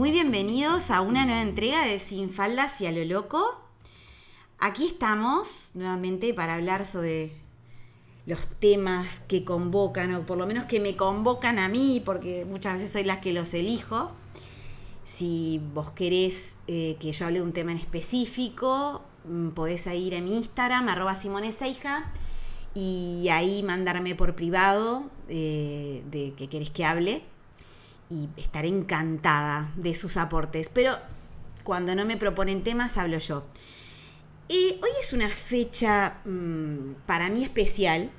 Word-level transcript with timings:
Muy 0.00 0.12
bienvenidos 0.12 0.90
a 0.90 1.02
una 1.02 1.26
nueva 1.26 1.42
entrega 1.42 1.84
de 1.84 1.98
Sin 1.98 2.30
Faldas 2.30 2.80
y 2.80 2.86
a 2.86 2.90
lo 2.90 3.04
Loco. 3.04 3.60
Aquí 4.58 4.86
estamos 4.86 5.72
nuevamente 5.74 6.32
para 6.32 6.54
hablar 6.54 6.86
sobre 6.86 7.32
los 8.24 8.48
temas 8.48 9.20
que 9.28 9.44
convocan, 9.44 10.14
o 10.14 10.24
por 10.24 10.38
lo 10.38 10.46
menos 10.46 10.64
que 10.64 10.80
me 10.80 10.96
convocan 10.96 11.58
a 11.58 11.68
mí, 11.68 12.00
porque 12.02 12.46
muchas 12.46 12.76
veces 12.76 12.92
soy 12.92 13.04
las 13.04 13.18
que 13.18 13.34
los 13.34 13.52
elijo. 13.52 14.10
Si 15.04 15.60
vos 15.74 15.90
querés 15.90 16.54
eh, 16.66 16.96
que 16.98 17.12
yo 17.12 17.26
hable 17.26 17.40
de 17.40 17.44
un 17.44 17.52
tema 17.52 17.72
en 17.72 17.76
específico, 17.76 19.02
mm, 19.26 19.48
podés 19.50 19.86
ir 19.86 20.16
a 20.16 20.22
mi 20.22 20.34
Instagram, 20.34 20.88
arroba 20.88 21.14
simoneseija, 21.14 22.10
y 22.74 23.28
ahí 23.30 23.62
mandarme 23.62 24.14
por 24.14 24.34
privado 24.34 25.04
eh, 25.28 26.02
de 26.10 26.32
que 26.38 26.48
querés 26.48 26.70
que 26.70 26.86
hable. 26.86 27.22
Y 28.10 28.28
estaré 28.36 28.68
encantada 28.68 29.72
de 29.76 29.94
sus 29.94 30.16
aportes. 30.16 30.68
Pero 30.68 30.96
cuando 31.62 31.94
no 31.94 32.04
me 32.04 32.16
proponen 32.16 32.62
temas, 32.62 32.96
hablo 32.96 33.18
yo. 33.18 33.44
Y 34.48 34.80
hoy 34.82 34.90
es 35.00 35.12
una 35.12 35.28
fecha 35.28 36.18
mm, 36.24 36.94
para 37.06 37.28
mí 37.28 37.44
especial. 37.44 38.10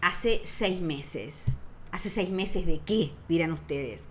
Hace 0.00 0.40
seis 0.44 0.80
meses. 0.80 1.56
¿Hace 1.90 2.08
seis 2.08 2.30
meses 2.30 2.64
de 2.64 2.78
qué? 2.78 3.12
Dirán 3.28 3.52
ustedes. 3.52 4.02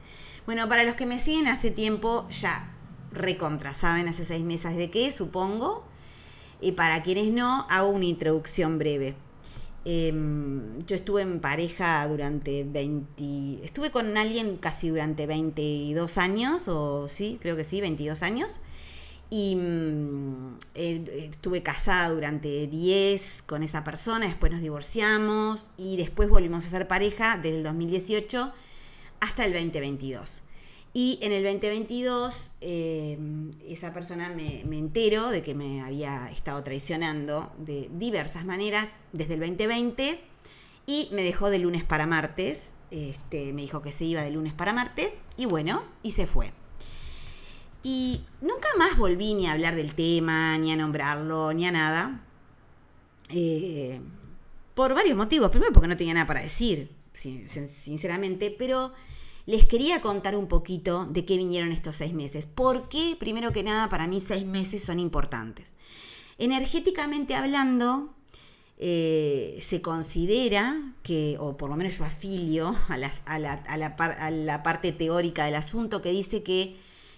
Bueno, 0.45 0.67
para 0.67 0.83
los 0.83 0.95
que 0.95 1.05
me 1.05 1.19
siguen 1.19 1.47
hace 1.47 1.71
tiempo, 1.71 2.27
ya 2.29 2.73
recontra, 3.11 3.73
saben 3.73 4.07
hace 4.07 4.25
seis 4.25 4.43
meses 4.43 4.75
de 4.75 4.89
qué, 4.89 5.11
supongo. 5.11 5.85
Y 6.59 6.73
para 6.73 7.03
quienes 7.03 7.31
no, 7.31 7.65
hago 7.69 7.89
una 7.89 8.05
introducción 8.05 8.77
breve. 8.77 9.15
Em, 9.89 10.79
yo 10.85 10.97
estuve 10.97 11.21
en 11.21 11.39
pareja 11.39 12.05
durante 12.09 12.65
20... 12.65 13.63
Estuve 13.63 13.89
con 13.89 14.17
alguien 14.17 14.57
casi 14.57 14.89
durante 14.89 15.25
22 15.25 16.17
años, 16.17 16.67
o 16.67 17.07
sí, 17.07 17.37
creo 17.41 17.55
que 17.55 17.63
sí, 17.63 17.79
22 17.79 18.21
años. 18.21 18.59
Y 19.29 19.55
mm, 19.55 20.57
eh, 20.75 21.29
estuve 21.31 21.63
casada 21.63 22.09
durante 22.09 22.67
10 22.67 23.43
con 23.45 23.63
esa 23.63 23.85
persona, 23.85 24.25
después 24.27 24.51
nos 24.51 24.59
divorciamos 24.59 25.69
y 25.77 25.95
después 25.95 26.27
volvimos 26.27 26.65
a 26.65 26.69
ser 26.69 26.85
pareja 26.89 27.37
desde 27.37 27.59
el 27.59 27.63
2018 27.63 28.51
hasta 29.21 29.45
el 29.45 29.53
2022. 29.53 30.41
Y 30.99 31.19
en 31.21 31.31
el 31.31 31.43
2022 31.43 32.53
eh, 32.59 33.19
esa 33.67 33.93
persona 33.93 34.29
me, 34.29 34.63
me, 34.65 34.79
entero 34.79 35.29
de 35.29 35.43
que 35.43 35.53
me 35.53 35.83
había 35.83 36.27
estado 36.31 36.63
traicionando 36.63 37.51
de 37.59 37.87
diversas 37.93 38.45
maneras 38.45 38.95
desde 39.13 39.35
el 39.35 39.41
2020 39.41 40.19
y 40.87 41.07
me 41.11 41.21
dejó 41.21 41.51
de 41.51 41.59
lunes 41.59 41.83
para 41.83 42.07
martes. 42.07 42.73
Este, 42.89 43.53
me 43.53 43.61
dijo 43.61 43.83
que 43.83 43.91
se 43.91 44.05
iba 44.05 44.23
de 44.23 44.31
lunes 44.31 44.53
para 44.53 44.73
martes 44.73 45.21
y 45.37 45.45
bueno, 45.45 45.83
y 46.01 46.13
se 46.13 46.25
fue. 46.25 46.51
Y 47.83 48.21
nunca 48.41 48.69
más 48.79 48.97
volví 48.97 49.35
ni 49.35 49.45
a 49.45 49.51
hablar 49.51 49.75
del 49.75 49.93
tema, 49.93 50.57
ni 50.57 50.71
a 50.71 50.75
nombrarlo, 50.77 51.53
ni 51.53 51.67
a 51.67 51.71
nada. 51.71 52.25
Eh, 53.29 54.01
por 54.73 54.95
varios 54.95 55.15
motivos. 55.15 55.51
Primero 55.51 55.71
porque 55.73 55.89
no 55.89 55.95
tenía 55.95 56.15
nada 56.15 56.25
para 56.25 56.41
decir, 56.41 56.89
sinceramente, 57.13 58.49
pero 58.49 58.93
les 59.47 59.65
quería 59.65 59.99
contar 60.01 60.35
un 60.35 60.47
poquito 60.47 61.05
de 61.05 61.25
qué 61.25 61.35
vinieron 61.35 61.71
estos 61.71 61.95
seis 61.95 62.13
meses. 62.13 62.45
Porque, 62.45 63.15
primero 63.19 63.51
que 63.51 63.63
nada, 63.63 63.89
para 63.89 64.05
mí 64.05 64.21
seis 64.21 64.45
meses 64.45 64.83
son 64.83 64.99
importantes. 64.99 65.73
Energéticamente 66.37 67.33
hablando, 67.33 68.13
eh, 68.77 69.57
se 69.63 69.81
considera 69.81 70.93
que, 71.01 71.37
o 71.39 71.57
por 71.57 71.71
lo 71.71 71.75
menos 71.75 71.97
yo 71.97 72.05
afilio 72.05 72.75
a 72.89 73.39
la 73.39 74.61
parte 74.63 74.91
teórica 74.91 75.45
del 75.45 75.55
asunto, 75.55 76.03
que 76.03 76.11
dice 76.11 76.43
que 76.43 76.77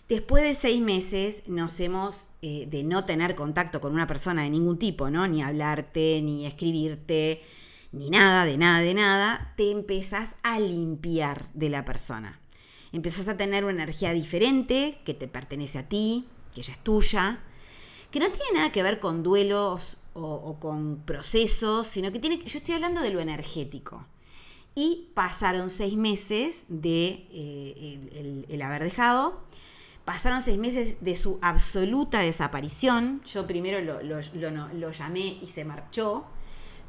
Después 0.10 0.44
de 0.44 0.56
seis 0.56 0.82
meses 0.82 1.44
nos 1.46 1.80
hemos 1.80 2.30
eh, 2.42 2.66
de 2.68 2.84
no 2.84 3.06
tener 3.06 3.36
contacto 3.36 3.80
con 3.80 3.94
una 3.94 4.08
persona 4.08 4.42
de 4.42 4.50
ningún 4.50 4.80
tipo, 4.80 5.12
¿no? 5.12 5.28
Ni 5.28 5.44
hablarte, 5.44 6.20
ni 6.24 6.48
escribirte, 6.48 7.44
ni 7.92 8.10
nada, 8.10 8.46
de 8.46 8.58
nada, 8.58 8.80
de 8.80 8.94
nada, 8.94 9.54
te 9.58 9.72
empezás 9.72 10.36
a 10.44 10.60
limpiar 10.60 11.50
de 11.54 11.70
la 11.70 11.86
persona. 11.86 12.40
Empezás 12.92 13.28
a 13.28 13.38
tener 13.38 13.64
una 13.64 13.74
energía 13.74 14.14
diferente 14.14 15.00
que 15.06 15.14
te 15.14 15.28
pertenece 15.28 15.78
a 15.80 15.90
ti, 15.90 16.28
que 16.54 16.62
ya 16.62 16.74
es 16.74 16.84
tuya, 16.84 17.44
que 18.12 18.20
no 18.20 18.30
tiene 18.30 18.60
nada 18.60 18.72
que 18.72 18.84
ver 18.84 19.00
con 19.00 19.22
duelos 19.22 19.98
o, 20.14 20.60
con 20.60 21.04
procesos, 21.06 21.88
sino 21.88 22.12
que 22.12 22.20
tiene. 22.20 22.40
Yo 22.40 22.58
estoy 22.58 22.76
hablando 22.76 23.02
de 23.02 23.12
lo 23.12 23.20
energético. 23.20 24.06
Y 24.76 25.10
pasaron 25.14 25.70
seis 25.70 25.96
meses 25.96 26.66
de 26.68 27.28
eh, 27.32 28.46
el 28.50 28.62
haber 28.62 28.84
dejado 28.84 29.44
Pasaron 30.10 30.42
seis 30.42 30.58
meses 30.58 30.98
de 31.02 31.16
su 31.16 31.38
absoluta 31.40 32.22
desaparición. 32.22 33.22
Yo 33.26 33.46
primero 33.46 33.80
lo, 33.80 34.92
llamé 34.92 35.38
y 35.40 35.46
se 35.46 35.64
marchó, 35.64 36.26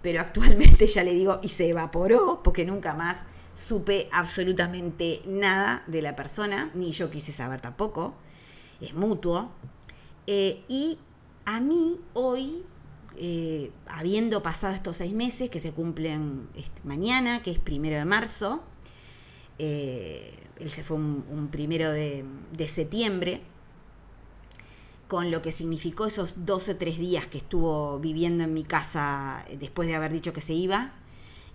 pero 0.03 0.21
actualmente 0.21 0.87
ya 0.87 1.05
le 1.05 1.13
digo 1.13 1.41
y 1.43 1.49
se 1.49 1.69
evaporó, 1.69 2.43
porque 2.43 2.65
nunca 2.65 2.95
más 2.95 3.25
supe 3.55 4.09
absolutamente 4.13 5.23
nada 5.27 5.83
de 5.87 6.03
la 6.03 6.17
persona, 6.17 6.71
ni 6.75 6.93
yo 6.93 7.11
quise 7.11 7.33
saber 7.33 7.61
tampoco. 7.61 8.15
Es 8.81 8.95
mutuo. 8.95 9.51
Eh, 10.27 10.65
y 10.69 10.99
a 11.45 11.61
mí 11.61 12.01
hoy, 12.15 12.63
eh, 13.17 13.71
habiendo 13.89 14.43
pasado 14.43 14.75
estos 14.75 14.97
seis 14.97 15.13
meses 15.13 15.51
que 15.51 15.61
se 15.61 15.73
cumplen 15.73 16.49
este, 16.55 16.81
mañana, 16.85 17.43
que 17.43 17.51
es 17.51 17.59
primero 17.59 17.97
de 17.97 18.05
marzo, 18.05 18.63
eh, 19.59 20.41
él 20.59 20.71
se 20.71 20.83
fue 20.85 20.97
un, 20.97 21.49
primero 21.51 21.91
de, 21.93 22.25
septiembre, 22.69 23.43
con 25.11 25.33
lo 25.33 25.43
que 25.43 25.51
significó 25.51 26.07
esos 26.07 26.47
12, 26.47 26.77
3 26.77 26.97
días 26.97 27.27
que 27.27 27.39
estuvo 27.39 27.99
viviendo 27.99 28.45
en 28.45 28.55
mi 28.55 28.63
casa 28.63 29.45
eh, 29.49 29.57
después 29.59 29.89
de 29.89 29.97
haber 29.97 30.13
dicho 30.13 30.33
que 30.33 30.41
se 30.41 30.55
iba. 30.55 30.93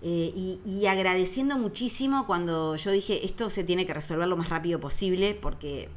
Eh, 0.02 0.60
y, 0.66 0.86
agradeciendo 0.88 1.58
muchísimo 1.58 2.28
cuando 2.28 2.76
yo 2.76 2.92
dije 2.92 3.26
esto 3.26 3.50
se 3.50 3.64
tiene 3.64 3.88
que 3.88 3.94
resolver 3.94 4.28
lo 4.28 4.36
más 4.36 4.50
rápido 4.50 4.80
posible 4.80 5.34
porque 5.42 5.90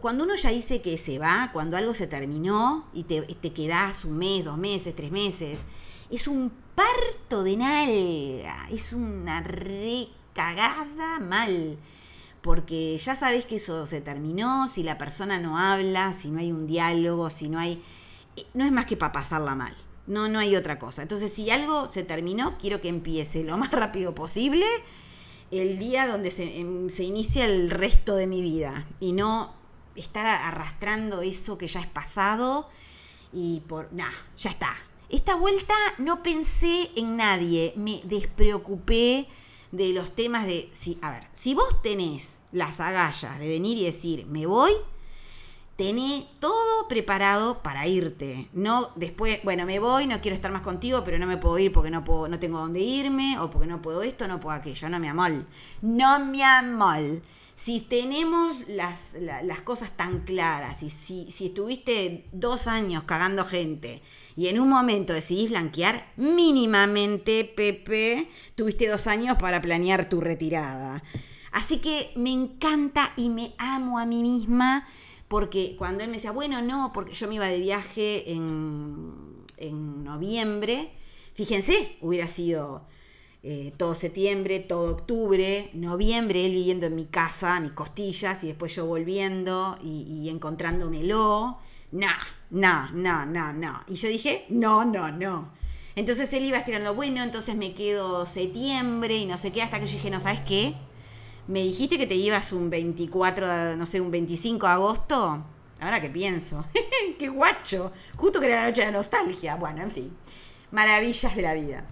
cuando 0.00 0.24
uno 0.24 0.34
ya 0.34 0.50
dice 0.50 0.82
que 0.82 0.98
se 0.98 1.20
va, 1.20 1.50
cuando 1.52 1.76
algo 1.76 1.94
se 1.94 2.08
terminó 2.08 2.84
y 2.92 3.04
te, 3.04 3.22
te 3.22 3.52
quedás 3.52 4.04
un 4.04 4.18
mes, 4.18 4.44
dos 4.44 4.58
meses, 4.58 4.94
tres 4.96 5.12
meses, 5.12 5.62
es 6.10 6.26
un 6.26 6.52
parto 6.74 7.44
de 7.44 7.56
nalga, 7.56 8.66
es 8.70 8.92
una 8.92 9.40
recagada 9.40 11.20
mal 11.20 11.78
porque 12.42 12.98
ya 12.98 13.14
sabés 13.14 13.46
que 13.46 13.56
eso 13.56 13.86
se 13.86 14.00
terminó, 14.00 14.68
si 14.68 14.82
la 14.82 14.98
persona 14.98 15.38
no 15.38 15.58
habla, 15.58 16.12
si 16.12 16.30
no 16.30 16.40
hay 16.40 16.52
un 16.52 16.66
diálogo, 16.66 17.30
si 17.30 17.48
no 17.48 17.58
hay... 17.58 17.82
Eh, 18.36 18.44
no 18.54 18.64
es 18.64 18.72
más 18.72 18.86
que 18.86 18.96
para 18.96 19.12
pasarla 19.12 19.54
mal, 19.54 19.76
no, 20.06 20.28
no 20.28 20.40
hay 20.40 20.56
otra 20.56 20.78
cosa. 20.78 21.02
Entonces, 21.02 21.32
si 21.32 21.50
algo 21.50 21.86
se 21.86 22.02
terminó, 22.02 22.58
quiero 22.58 22.80
que 22.80 22.88
empiece 22.88 23.44
lo 23.44 23.56
más 23.56 23.70
rápido 23.72 24.14
posible 24.14 24.66
el 25.52 25.78
día 25.78 26.08
donde 26.08 26.30
se, 26.30 26.58
em, 26.58 26.88
se 26.88 27.04
inicia 27.04 27.44
el 27.44 27.70
resto 27.70 28.16
de 28.16 28.26
mi 28.26 28.40
vida 28.40 28.86
y 29.00 29.12
no 29.12 29.52
estar 29.94 30.26
arrastrando 30.26 31.22
eso 31.22 31.58
que 31.58 31.68
ya 31.68 31.80
es 31.80 31.86
pasado 31.86 32.68
y 33.32 33.60
por... 33.60 33.92
Nah, 33.92 34.10
ya 34.36 34.50
está. 34.50 34.76
Esta 35.10 35.36
vuelta 35.36 35.74
no 35.98 36.22
pensé 36.22 36.90
en 36.96 37.16
nadie, 37.16 37.74
me 37.76 38.00
despreocupé 38.04 39.28
de 39.72 39.92
los 39.92 40.12
temas 40.12 40.46
de, 40.46 40.68
si, 40.72 40.98
a 41.02 41.10
ver, 41.10 41.24
si 41.32 41.54
vos 41.54 41.82
tenés 41.82 42.42
las 42.52 42.78
agallas 42.78 43.38
de 43.38 43.48
venir 43.48 43.78
y 43.78 43.84
decir, 43.84 44.26
me 44.26 44.46
voy, 44.46 44.70
tené 45.76 46.28
todo 46.38 46.86
preparado 46.88 47.62
para 47.62 47.86
irte. 47.86 48.48
No 48.52 48.90
después, 48.96 49.42
bueno, 49.42 49.64
me 49.64 49.78
voy, 49.78 50.06
no 50.06 50.20
quiero 50.20 50.34
estar 50.34 50.52
más 50.52 50.62
contigo, 50.62 51.02
pero 51.04 51.18
no 51.18 51.26
me 51.26 51.38
puedo 51.38 51.58
ir 51.58 51.72
porque 51.72 51.90
no 51.90 52.04
puedo, 52.04 52.28
no 52.28 52.38
tengo 52.38 52.58
dónde 52.58 52.80
irme, 52.80 53.38
o 53.40 53.50
porque 53.50 53.66
no 53.66 53.80
puedo 53.82 54.02
esto, 54.02 54.28
no 54.28 54.38
puedo 54.38 54.54
aquello, 54.54 54.88
no 54.90 55.00
me 55.00 55.08
amol. 55.08 55.46
No 55.80 56.24
me 56.24 56.44
amol. 56.44 57.22
Si 57.54 57.80
tenemos 57.80 58.56
las, 58.68 59.14
cosas 59.64 59.90
tan 59.96 60.20
claras 60.20 60.82
y 60.82 60.90
si, 60.90 61.30
si 61.30 61.46
estuviste 61.46 62.28
dos 62.32 62.66
años 62.66 63.04
cagando 63.04 63.44
gente 63.44 64.02
y 64.36 64.48
en 64.48 64.60
un 64.60 64.68
momento 64.68 65.12
decidís 65.12 65.50
blanquear, 65.50 66.12
mínimamente, 66.16 67.44
Pepe, 67.44 68.28
tuviste 68.54 68.88
dos 68.88 69.06
años 69.06 69.36
para 69.38 69.60
planear 69.60 70.08
tu 70.08 70.20
retirada. 70.20 71.02
Así 71.52 71.80
que 71.80 72.12
me 72.16 72.30
encanta 72.30 73.12
y 73.16 73.28
me 73.28 73.54
amo 73.58 73.98
a 73.98 74.06
mí 74.06 74.22
misma 74.22 74.88
porque 75.28 75.76
cuando 75.78 76.04
él 76.04 76.10
me 76.10 76.16
decía, 76.16 76.32
bueno, 76.32 76.60
no, 76.62 76.92
porque 76.92 77.14
yo 77.14 77.28
me 77.28 77.36
iba 77.36 77.46
de 77.46 77.58
viaje 77.58 78.32
en, 78.32 79.32
noviembre, 80.04 80.90
fíjense, 81.34 81.96
hubiera 82.00 82.26
sido 82.26 82.84
eh, 83.42 83.72
todo 83.76 83.94
septiembre, 83.94 84.58
todo 84.58 84.92
octubre, 84.92 85.70
noviembre, 85.72 86.44
él 86.44 86.52
viviendo 86.52 86.86
en 86.86 86.96
mi 86.96 87.06
casa, 87.06 87.60
mis 87.60 87.72
costillas, 87.72 88.42
y 88.44 88.48
después 88.48 88.74
yo 88.74 88.86
volviendo 88.86 89.78
y, 89.82 90.02
y 90.02 90.28
encontrándomelo. 90.28 91.58
No, 91.92 92.08
no, 92.52 92.92
no, 92.92 93.24
no, 93.24 93.52
no. 93.54 93.80
Y 93.88 93.94
yo 93.94 94.08
dije, 94.08 94.44
no, 94.50 94.84
no, 94.84 95.10
no. 95.10 95.50
Entonces 95.96 96.30
él 96.34 96.44
iba 96.44 96.58
estirando, 96.58 96.94
bueno, 96.94 97.22
entonces 97.22 97.56
me 97.56 97.74
quedo 97.74 98.26
septiembre 98.26 99.16
y 99.16 99.24
no 99.24 99.38
sé 99.38 99.52
qué, 99.52 99.62
hasta 99.62 99.80
que 99.80 99.86
yo 99.86 99.94
dije, 99.94 100.10
no, 100.10 100.20
¿sabes 100.20 100.40
qué? 100.42 100.74
Me 101.46 101.62
dijiste 101.62 101.96
que 101.96 102.06
te 102.06 102.14
ibas 102.14 102.52
un 102.52 102.68
24, 102.68 103.74
no 103.76 103.86
sé, 103.86 104.02
un 104.02 104.10
25 104.10 104.66
de 104.66 104.72
agosto. 104.72 105.44
Ahora 105.80 106.00
que 106.00 106.10
pienso. 106.10 106.64
¡Qué 107.18 107.28
guacho! 107.30 107.90
Justo 108.16 108.38
que 108.38 108.46
era 108.46 108.62
la 108.62 108.68
noche 108.68 108.84
de 108.84 108.92
nostalgia. 108.92 109.56
Bueno, 109.56 109.82
en 109.82 109.90
fin. 109.90 110.16
Maravillas 110.70 111.34
de 111.34 111.42
la 111.42 111.54
vida. 111.54 111.86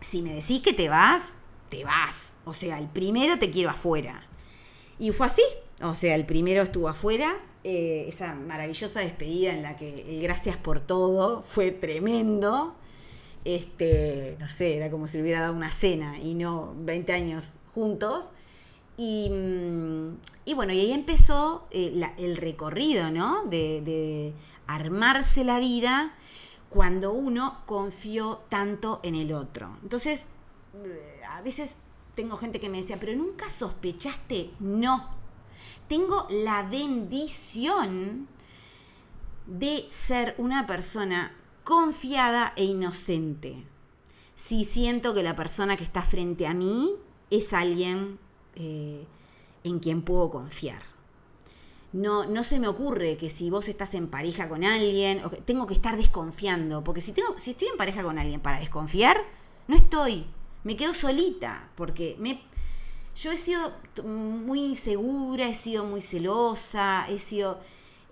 Si 0.00 0.22
me 0.22 0.34
decís 0.34 0.62
que 0.62 0.72
te 0.72 0.88
vas, 0.88 1.34
te 1.68 1.84
vas. 1.84 2.34
O 2.44 2.54
sea, 2.54 2.78
el 2.78 2.88
primero 2.88 3.40
te 3.40 3.50
quiero 3.50 3.70
afuera. 3.70 4.22
Y 5.00 5.10
fue 5.10 5.26
así. 5.26 5.42
O 5.82 5.94
sea, 5.94 6.14
el 6.14 6.24
primero 6.24 6.62
estuvo 6.62 6.88
afuera. 6.88 7.36
Eh, 7.68 8.04
esa 8.06 8.36
maravillosa 8.36 9.00
despedida 9.00 9.52
en 9.52 9.62
la 9.62 9.74
que 9.74 10.08
el 10.08 10.22
gracias 10.22 10.56
por 10.56 10.78
todo 10.78 11.42
fue 11.42 11.72
tremendo. 11.72 12.76
Este, 13.44 14.36
no 14.38 14.48
sé, 14.48 14.76
era 14.76 14.88
como 14.88 15.08
si 15.08 15.20
hubiera 15.20 15.40
dado 15.40 15.52
una 15.52 15.72
cena 15.72 16.16
y 16.20 16.36
no 16.36 16.76
20 16.78 17.12
años 17.12 17.54
juntos. 17.74 18.30
Mm, 18.98 20.10
y, 20.44 20.54
bueno, 20.54 20.72
y 20.74 20.78
ahí 20.78 20.92
empezó 20.92 21.66
eh, 21.72 22.00
el 22.18 22.36
recorrido, 22.36 23.10
¿no? 23.10 23.42
De, 23.46 24.32
armarse 24.68 25.42
la 25.42 25.58
vida 25.58 26.14
cuando 26.70 27.12
uno 27.12 27.62
confió 27.66 28.42
tanto 28.48 29.00
en 29.02 29.16
el 29.16 29.32
otro. 29.32 29.76
Entonces, 29.82 30.26
eh, 30.84 31.20
a 31.28 31.42
veces 31.42 31.74
tengo 32.14 32.36
gente 32.36 32.60
que 32.60 32.68
me 32.68 32.78
decía, 32.78 33.00
pero 33.00 33.12
nunca 33.16 33.50
sospechaste, 33.50 34.50
no. 34.60 35.25
Tengo 35.88 36.26
la 36.30 36.62
bendición 36.62 38.28
de 39.46 39.86
ser 39.90 40.34
una 40.38 40.66
persona 40.66 41.32
confiada 41.64 42.52
e 42.56 42.64
inocente. 42.64 43.64
Si 44.34 44.64
siento 44.64 45.14
que 45.14 45.22
la 45.22 45.36
persona 45.36 45.76
que 45.76 45.84
está 45.84 46.02
frente 46.02 46.46
a 46.46 46.54
mí 46.54 46.92
es 47.30 47.52
alguien 47.52 48.18
eh, 48.54 49.06
en 49.64 49.78
quien 49.78 50.02
puedo 50.02 50.30
confiar. 50.30 50.82
No, 51.92 52.26
no 52.26 52.42
se 52.42 52.60
me 52.60 52.68
ocurre 52.68 53.16
que 53.16 53.30
si 53.30 53.48
vos 53.48 53.68
estás 53.68 53.94
en 53.94 54.08
pareja 54.08 54.48
con 54.48 54.64
alguien, 54.64 55.22
tengo 55.44 55.66
que 55.66 55.74
estar 55.74 55.96
desconfiando, 55.96 56.84
porque 56.84 57.00
si, 57.00 57.12
tengo, 57.12 57.38
si 57.38 57.52
estoy 57.52 57.68
en 57.68 57.78
pareja 57.78 58.02
con 58.02 58.18
alguien 58.18 58.40
para 58.40 58.58
desconfiar, 58.58 59.16
no 59.66 59.76
estoy, 59.76 60.26
me 60.64 60.76
quedo 60.76 60.94
solita, 60.94 61.70
porque 61.74 62.16
me, 62.18 62.40
yo 63.16 63.32
he 63.32 63.36
sido 63.36 63.72
muy 64.04 64.60
insegura, 64.60 65.48
he 65.48 65.54
sido 65.54 65.84
muy 65.84 66.02
celosa, 66.02 67.06
he 67.08 67.18
sido... 67.18 67.60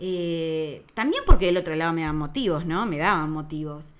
Eh, 0.01 0.85
también 0.95 1.23
porque 1.27 1.47
del 1.47 1.59
otro 1.59 1.77
lado 1.77 1.93
me 1.93 2.01
daban 2.01 2.17
motivos, 2.17 2.67
¿no? 2.67 2.87
Me 2.87 2.99
daban 2.99 3.31
motivos. 3.31 3.93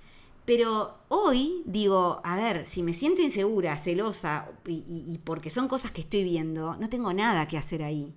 Pero 0.45 0.99
hoy 1.09 1.63
digo, 1.67 2.21
a 2.25 2.37
ver, 2.37 2.65
si 2.65 2.83
me 2.83 2.95
siento 2.95 3.23
insegura, 3.23 3.77
celosa, 3.79 4.51
y, 4.67 5.19
porque 5.25 5.51
son 5.51 5.69
cosas 5.69 5.93
que 5.93 6.01
estoy 6.01 6.25
viendo, 6.25 6.77
no 6.77 6.89
tengo 6.89 7.13
nada 7.13 7.49
que 7.49 7.59
hacer 7.59 7.83
ahí. 7.83 8.13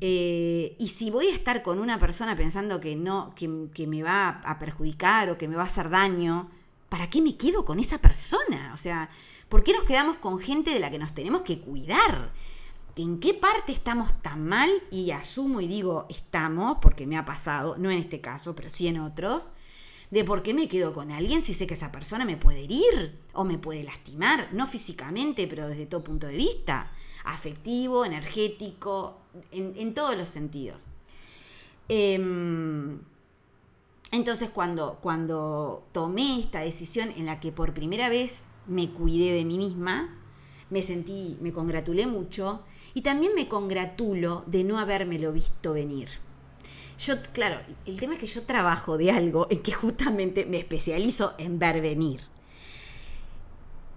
Eh, 0.00 0.76
y 0.78 0.88
si 0.88 1.10
voy 1.10 1.26
a 1.26 1.34
estar 1.34 1.62
con 1.62 1.78
una 1.78 1.98
persona 1.98 2.36
pensando 2.36 2.80
que 2.80 2.96
no, 2.96 3.34
que, 3.34 3.68
que, 3.74 3.86
me 3.86 4.02
va 4.02 4.40
a 4.44 4.58
perjudicar 4.58 5.28
o 5.30 5.36
que 5.36 5.48
me 5.48 5.56
va 5.56 5.62
a 5.62 5.66
hacer 5.66 5.90
daño, 5.90 6.50
¿para 6.88 7.10
qué 7.10 7.20
me 7.20 7.36
quedo 7.36 7.64
con 7.64 7.80
esa 7.80 7.98
persona? 7.98 8.70
O 8.72 8.76
sea, 8.76 9.10
¿por 9.48 9.64
qué 9.64 9.72
nos 9.72 9.84
quedamos 9.84 10.16
con 10.16 10.38
gente 10.38 10.72
de 10.72 10.80
la 10.80 10.90
que 10.90 10.98
nos 10.98 11.14
tenemos 11.14 11.42
que 11.42 11.60
cuidar? 11.60 12.32
¿En 12.96 13.20
qué 13.20 13.32
parte 13.32 13.72
estamos 13.72 14.10
tan 14.22 14.46
mal? 14.46 14.70
Y 14.90 15.12
asumo 15.12 15.60
y 15.60 15.68
digo 15.68 16.06
estamos, 16.08 16.78
porque 16.82 17.06
me 17.06 17.16
ha 17.16 17.24
pasado, 17.24 17.76
no 17.78 17.90
en 17.90 17.98
este 17.98 18.20
caso, 18.20 18.54
pero 18.54 18.70
sí 18.70 18.88
en 18.88 18.98
otros 18.98 19.50
de 20.10 20.24
por 20.24 20.42
qué 20.42 20.54
me 20.54 20.68
quedo 20.68 20.92
con 20.92 21.10
alguien 21.10 21.42
si 21.42 21.54
sé 21.54 21.66
que 21.66 21.74
esa 21.74 21.92
persona 21.92 22.24
me 22.24 22.36
puede 22.36 22.64
herir 22.64 23.18
o 23.32 23.44
me 23.44 23.58
puede 23.58 23.82
lastimar, 23.82 24.48
no 24.52 24.66
físicamente, 24.66 25.46
pero 25.46 25.68
desde 25.68 25.86
todo 25.86 26.02
punto 26.02 26.26
de 26.26 26.36
vista, 26.36 26.90
afectivo, 27.24 28.04
energético, 28.04 29.18
en, 29.52 29.94
todos 29.94 30.16
los 30.16 30.28
sentidos. 30.28 30.86
Em, 31.88 33.00
entonces 34.10 34.50
cuando, 34.50 34.98
cuando 35.02 35.86
tomé 35.92 36.40
esta 36.40 36.60
decisión 36.60 37.10
en 37.16 37.26
la 37.26 37.40
que 37.40 37.52
por 37.52 37.74
primera 37.74 38.08
vez 38.08 38.44
me 38.68 38.90
cuidé 38.90 39.32
de 39.32 39.44
mí 39.44 39.58
misma, 39.58 40.14
me 40.70 40.82
sentí, 40.82 41.36
me 41.40 41.52
congratulé 41.52 42.06
mucho 42.06 42.62
y 42.94 43.02
también 43.02 43.34
me 43.34 43.48
congratulo 43.48 44.44
de 44.46 44.64
no 44.64 44.78
habérmelo 44.78 45.32
visto 45.32 45.72
venir. 45.72 46.08
Yo, 46.98 47.14
claro, 47.32 47.60
el 47.86 47.98
tema 47.98 48.14
es 48.14 48.20
que 48.20 48.26
yo 48.26 48.42
trabajo 48.42 48.98
de 48.98 49.10
algo 49.10 49.46
en 49.50 49.62
que 49.62 49.72
justamente 49.72 50.44
me 50.44 50.58
especializo 50.58 51.34
en 51.38 51.58
ver 51.58 51.80
venir. 51.80 52.20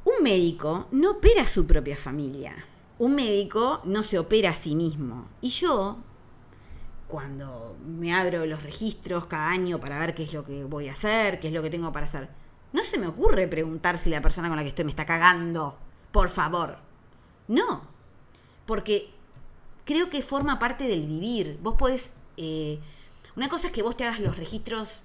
Un 0.03 0.23
médico 0.23 0.87
no 0.91 1.11
opera 1.11 1.43
a 1.43 1.47
su 1.47 1.65
propia 1.65 1.97
familia. 1.97 2.53
Un 2.99 3.15
médico 3.15 3.81
no 3.85 4.03
se 4.03 4.19
opera 4.19 4.51
a 4.51 4.55
sí 4.55 4.75
mismo. 4.75 5.27
Y 5.41 5.49
yo, 5.49 5.97
cuando 7.07 7.75
me 7.85 8.13
abro 8.13 8.45
los 8.45 8.63
registros 8.63 9.25
cada 9.25 9.49
año 9.49 9.79
para 9.79 9.99
ver 9.99 10.13
qué 10.13 10.23
es 10.23 10.33
lo 10.33 10.45
que 10.45 10.63
voy 10.63 10.87
a 10.87 10.93
hacer, 10.93 11.39
qué 11.39 11.47
es 11.47 11.53
lo 11.53 11.63
que 11.63 11.71
tengo 11.71 11.91
para 11.91 12.05
hacer, 12.05 12.29
no 12.73 12.83
se 12.83 12.97
me 12.97 13.07
ocurre 13.07 13.47
preguntar 13.47 13.97
si 13.97 14.09
la 14.09 14.21
persona 14.21 14.47
con 14.47 14.57
la 14.57 14.63
que 14.63 14.69
estoy 14.69 14.85
me 14.85 14.91
está 14.91 15.05
cagando. 15.05 15.77
Por 16.11 16.29
favor. 16.29 16.77
No. 17.47 17.81
Porque 18.65 19.09
creo 19.85 20.09
que 20.09 20.21
forma 20.21 20.59
parte 20.59 20.85
del 20.85 21.05
vivir. 21.05 21.59
Vos 21.61 21.75
podés 21.75 22.11
eh, 22.37 22.79
una 23.35 23.49
cosa 23.49 23.67
es 23.67 23.73
que 23.73 23.83
vos 23.83 23.95
te 23.95 24.03
hagas 24.03 24.19
los 24.19 24.37
registros 24.37 25.01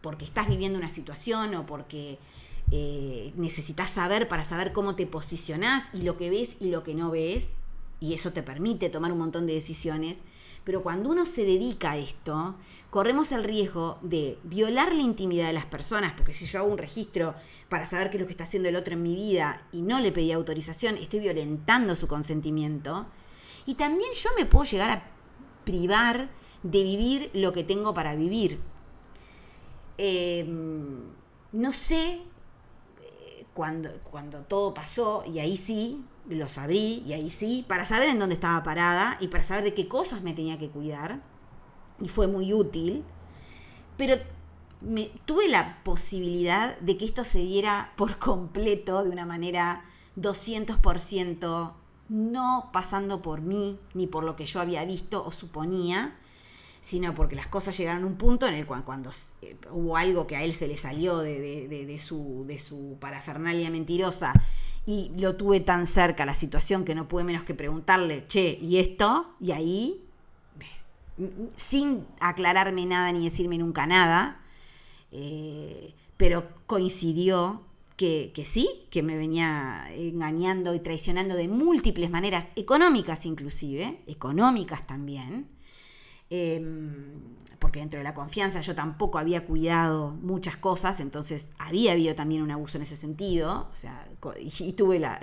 porque 0.00 0.24
estás 0.24 0.48
viviendo 0.48 0.78
una 0.78 0.90
situación 0.90 1.54
o 1.54 1.66
porque 1.66 2.18
eh, 2.72 3.32
necesitas 3.36 3.90
saber 3.90 4.28
para 4.28 4.44
saber 4.44 4.72
cómo 4.72 4.96
te 4.96 5.06
posicionás 5.06 5.88
y 5.92 6.02
lo 6.02 6.16
que 6.16 6.30
ves 6.30 6.56
y 6.60 6.70
lo 6.70 6.82
que 6.82 6.94
no 6.94 7.10
ves, 7.10 7.54
y 8.00 8.14
eso 8.14 8.32
te 8.32 8.42
permite 8.42 8.90
tomar 8.90 9.12
un 9.12 9.18
montón 9.18 9.46
de 9.46 9.54
decisiones. 9.54 10.20
Pero 10.68 10.82
cuando 10.82 11.08
uno 11.08 11.24
se 11.24 11.46
dedica 11.46 11.92
a 11.92 11.96
esto, 11.96 12.54
corremos 12.90 13.32
el 13.32 13.42
riesgo 13.42 13.98
de 14.02 14.38
violar 14.42 14.94
la 14.94 15.00
intimidad 15.00 15.46
de 15.46 15.54
las 15.54 15.64
personas, 15.64 16.12
porque 16.12 16.34
si 16.34 16.44
yo 16.44 16.58
hago 16.58 16.68
un 16.70 16.76
registro 16.76 17.34
para 17.70 17.86
saber 17.86 18.10
qué 18.10 18.18
es 18.18 18.20
lo 18.20 18.26
que 18.26 18.34
está 18.34 18.44
haciendo 18.44 18.68
el 18.68 18.76
otro 18.76 18.92
en 18.92 19.02
mi 19.02 19.14
vida 19.14 19.66
y 19.72 19.80
no 19.80 19.98
le 19.98 20.12
pedí 20.12 20.30
autorización, 20.30 20.98
estoy 20.98 21.20
violentando 21.20 21.96
su 21.96 22.06
consentimiento. 22.06 23.06
Y 23.64 23.76
también 23.76 24.10
yo 24.12 24.28
me 24.36 24.44
puedo 24.44 24.66
llegar 24.66 24.90
a 24.90 25.10
privar 25.64 26.28
de 26.62 26.82
vivir 26.82 27.30
lo 27.32 27.50
que 27.52 27.64
tengo 27.64 27.94
para 27.94 28.14
vivir. 28.14 28.60
Em, 29.96 31.00
no 31.52 31.72
sé 31.72 32.20
eh, 33.00 33.46
cuando, 33.54 33.88
cuando 34.10 34.42
todo 34.42 34.74
pasó, 34.74 35.24
y 35.26 35.38
ahí 35.38 35.56
sí, 35.56 36.04
lo 36.28 36.48
sabrí, 36.48 37.02
y 37.06 37.12
ahí 37.12 37.30
sí, 37.30 37.64
para 37.68 37.84
saber 37.84 38.08
en 38.08 38.18
dónde 38.18 38.34
estaba 38.34 38.62
parada 38.62 39.16
y 39.20 39.28
para 39.28 39.42
saber 39.42 39.64
de 39.64 39.74
qué 39.74 39.88
cosas 39.88 40.22
me 40.22 40.34
tenía 40.34 40.58
que 40.58 40.68
cuidar, 40.68 41.22
y 42.00 42.08
fue 42.08 42.26
muy 42.26 42.52
útil, 42.52 43.04
pero 43.96 44.16
me, 44.80 45.10
tuve 45.24 45.48
la 45.48 45.82
posibilidad 45.82 46.78
de 46.78 46.96
que 46.96 47.04
esto 47.04 47.24
se 47.24 47.38
diera 47.38 47.92
por 47.96 48.18
completo, 48.18 49.02
de 49.02 49.10
una 49.10 49.26
manera 49.26 49.84
200%, 50.16 51.72
no 52.08 52.70
pasando 52.72 53.20
por 53.22 53.40
mí, 53.40 53.78
ni 53.94 54.06
por 54.06 54.24
lo 54.24 54.36
que 54.36 54.46
yo 54.46 54.60
había 54.60 54.84
visto 54.84 55.24
o 55.24 55.30
suponía, 55.30 56.16
sino 56.80 57.14
porque 57.14 57.36
las 57.36 57.46
cosas 57.46 57.76
llegaron 57.76 58.04
a 58.04 58.06
un 58.06 58.16
punto 58.16 58.46
en 58.46 58.54
el 58.54 58.66
cual 58.66 58.84
cuando 58.84 59.10
eh, 59.42 59.56
hubo 59.70 59.96
algo 59.96 60.26
que 60.26 60.36
a 60.36 60.44
él 60.44 60.54
se 60.54 60.68
le 60.68 60.76
salió 60.76 61.18
de, 61.18 62.00
su, 62.02 62.44
de 62.46 62.58
su 62.58 62.96
parafernalia 63.00 63.70
mentirosa 63.70 64.32
y 64.86 65.12
lo 65.18 65.36
tuve 65.36 65.60
tan 65.60 65.86
cerca 65.86 66.24
la 66.24 66.34
situación 66.34 66.84
que 66.84 66.94
no 66.94 67.08
pude 67.08 67.24
menos 67.24 67.42
que 67.42 67.54
preguntarle, 67.54 68.26
che, 68.26 68.58
¿y 68.60 68.78
esto? 68.78 69.34
Y 69.40 69.52
ahí 69.52 70.04
sin 71.56 72.06
aclararme 72.20 72.86
nada 72.86 73.12
ni 73.12 73.24
decirme 73.24 73.58
nunca 73.58 73.86
nada, 73.86 74.40
eh, 75.10 75.94
pero 76.16 76.48
coincidió 76.66 77.62
que, 77.96 78.32
sí, 78.46 78.68
que 78.90 79.02
me 79.02 79.16
venía 79.16 79.88
engañando 79.92 80.72
y 80.74 80.80
traicionando 80.80 81.34
de 81.34 81.48
múltiples 81.48 82.10
maneras, 82.10 82.48
económicas 82.54 83.26
inclusive, 83.26 84.00
económicas 84.06 84.86
también, 84.86 85.48
em, 86.30 87.36
porque 87.58 87.80
dentro 87.80 87.98
de 87.98 88.04
la 88.04 88.14
confianza 88.14 88.60
yo 88.60 88.74
tampoco 88.74 89.18
había 89.18 89.44
cuidado 89.44 90.10
muchas 90.22 90.56
cosas, 90.56 91.00
entonces 91.00 91.48
había 91.58 91.92
habido 91.92 92.14
también 92.14 92.42
un 92.42 92.50
abuso 92.50 92.78
en 92.78 92.82
ese 92.82 92.96
sentido, 92.96 93.68
o 93.72 93.74
sea, 93.74 94.08
y, 94.40 94.72
tuve 94.74 94.98
la, 95.00 95.18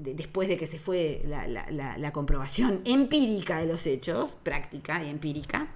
después 0.00 0.48
de 0.48 0.56
que 0.56 0.66
se 0.66 0.78
fue 0.78 1.22
la, 1.26 2.12
comprobación 2.12 2.80
empírica 2.84 3.58
de 3.58 3.66
los 3.66 3.86
hechos, 3.86 4.36
práctica 4.42 5.02
y 5.04 5.08
empírica, 5.08 5.68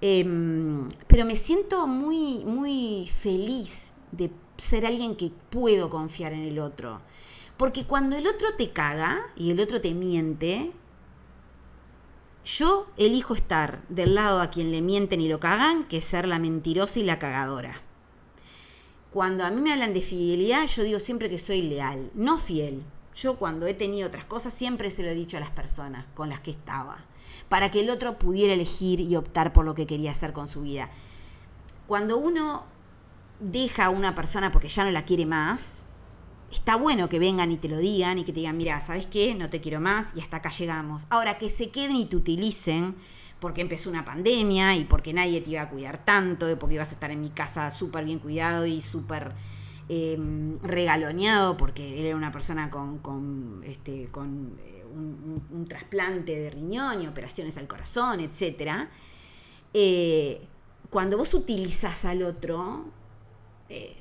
em, 0.00 0.88
pero 1.06 1.24
me 1.24 1.36
siento 1.36 1.86
muy, 1.86 2.44
muy 2.44 3.08
feliz 3.14 3.92
de 4.12 4.30
ser 4.56 4.86
alguien 4.86 5.16
que 5.16 5.30
puedo 5.50 5.90
confiar 5.90 6.32
en 6.32 6.42
el 6.42 6.58
otro. 6.58 7.00
Porque 7.56 7.84
cuando 7.84 8.16
el 8.16 8.26
otro 8.26 8.48
te 8.56 8.72
caga 8.72 9.20
y 9.36 9.50
el 9.50 9.60
otro 9.60 9.80
te 9.80 9.94
miente, 9.94 10.72
yo 12.44 12.86
elijo 12.96 13.34
estar 13.34 13.82
del 13.88 14.14
lado 14.14 14.40
a 14.40 14.50
quien 14.50 14.70
le 14.70 14.82
mienten 14.82 15.20
y 15.20 15.28
lo 15.28 15.40
cagan 15.40 15.84
que 15.84 16.02
ser 16.02 16.28
la 16.28 16.38
mentirosa 16.38 16.98
y 16.98 17.02
la 17.02 17.18
cagadora. 17.18 17.80
Cuando 19.12 19.44
a 19.44 19.50
mí 19.50 19.60
me 19.60 19.72
hablan 19.72 19.94
de 19.94 20.02
fidelidad, 20.02 20.66
yo 20.66 20.82
digo 20.82 20.98
siempre 20.98 21.30
que 21.30 21.38
soy 21.38 21.62
leal, 21.62 22.10
no 22.14 22.38
fiel. 22.38 22.82
Yo 23.14 23.36
cuando 23.36 23.66
he 23.66 23.74
tenido 23.74 24.08
otras 24.08 24.24
cosas 24.24 24.52
siempre 24.52 24.90
se 24.90 25.02
lo 25.02 25.08
he 25.08 25.14
dicho 25.14 25.36
a 25.36 25.40
las 25.40 25.50
personas 25.50 26.06
con 26.14 26.28
las 26.28 26.40
que 26.40 26.50
estaba, 26.50 27.04
para 27.48 27.70
que 27.70 27.80
el 27.80 27.90
otro 27.90 28.18
pudiera 28.18 28.52
elegir 28.52 29.00
y 29.00 29.14
optar 29.16 29.52
por 29.52 29.64
lo 29.64 29.74
que 29.74 29.86
quería 29.86 30.10
hacer 30.10 30.32
con 30.32 30.48
su 30.48 30.62
vida. 30.62 30.90
Cuando 31.86 32.18
uno 32.18 32.64
deja 33.38 33.86
a 33.86 33.90
una 33.90 34.14
persona 34.14 34.50
porque 34.50 34.68
ya 34.68 34.84
no 34.84 34.90
la 34.90 35.04
quiere 35.04 35.26
más, 35.26 35.83
está 36.54 36.76
bueno 36.76 37.08
que 37.08 37.18
vengan 37.18 37.52
y 37.52 37.56
te 37.56 37.68
lo 37.68 37.78
digan 37.78 38.18
y 38.18 38.24
que 38.24 38.32
te 38.32 38.40
digan, 38.40 38.56
mira, 38.56 38.80
¿sabes 38.80 39.06
qué? 39.06 39.34
No 39.34 39.50
te 39.50 39.60
quiero 39.60 39.80
más 39.80 40.12
y 40.14 40.20
hasta 40.20 40.38
acá 40.38 40.50
llegamos. 40.50 41.06
Ahora, 41.10 41.36
que 41.36 41.50
se 41.50 41.70
queden 41.70 41.96
y 41.96 42.06
te 42.06 42.16
utilicen 42.16 42.94
porque 43.40 43.60
empezó 43.60 43.90
una 43.90 44.04
pandemia 44.04 44.76
y 44.76 44.84
porque 44.84 45.12
nadie 45.12 45.40
te 45.40 45.50
iba 45.50 45.62
a 45.62 45.68
cuidar 45.68 46.04
tanto, 46.04 46.58
porque 46.58 46.76
ibas 46.76 46.90
a 46.90 46.94
estar 46.94 47.10
en 47.10 47.20
mi 47.20 47.30
casa 47.30 47.70
súper 47.70 48.04
bien 48.04 48.18
cuidado 48.18 48.64
y 48.64 48.80
súper 48.80 49.32
em, 49.88 50.58
regaloneado, 50.62 51.56
porque 51.56 52.00
él 52.00 52.06
era 52.06 52.16
una 52.16 52.32
persona 52.32 52.70
con, 52.70 53.60
este, 53.64 54.08
con 54.10 54.58
eh, 54.64 54.84
un, 54.94 55.66
trasplante 55.68 56.34
de 56.34 56.50
riñón 56.50 57.02
y 57.02 57.06
operaciones 57.06 57.58
al 57.58 57.66
corazón, 57.66 58.20
etc. 58.20 58.88
Eh, 59.74 60.46
cuando 60.88 61.18
vos 61.18 61.34
utilizas 61.34 62.04
al 62.04 62.22
otro, 62.22 62.86
eh, 63.68 63.96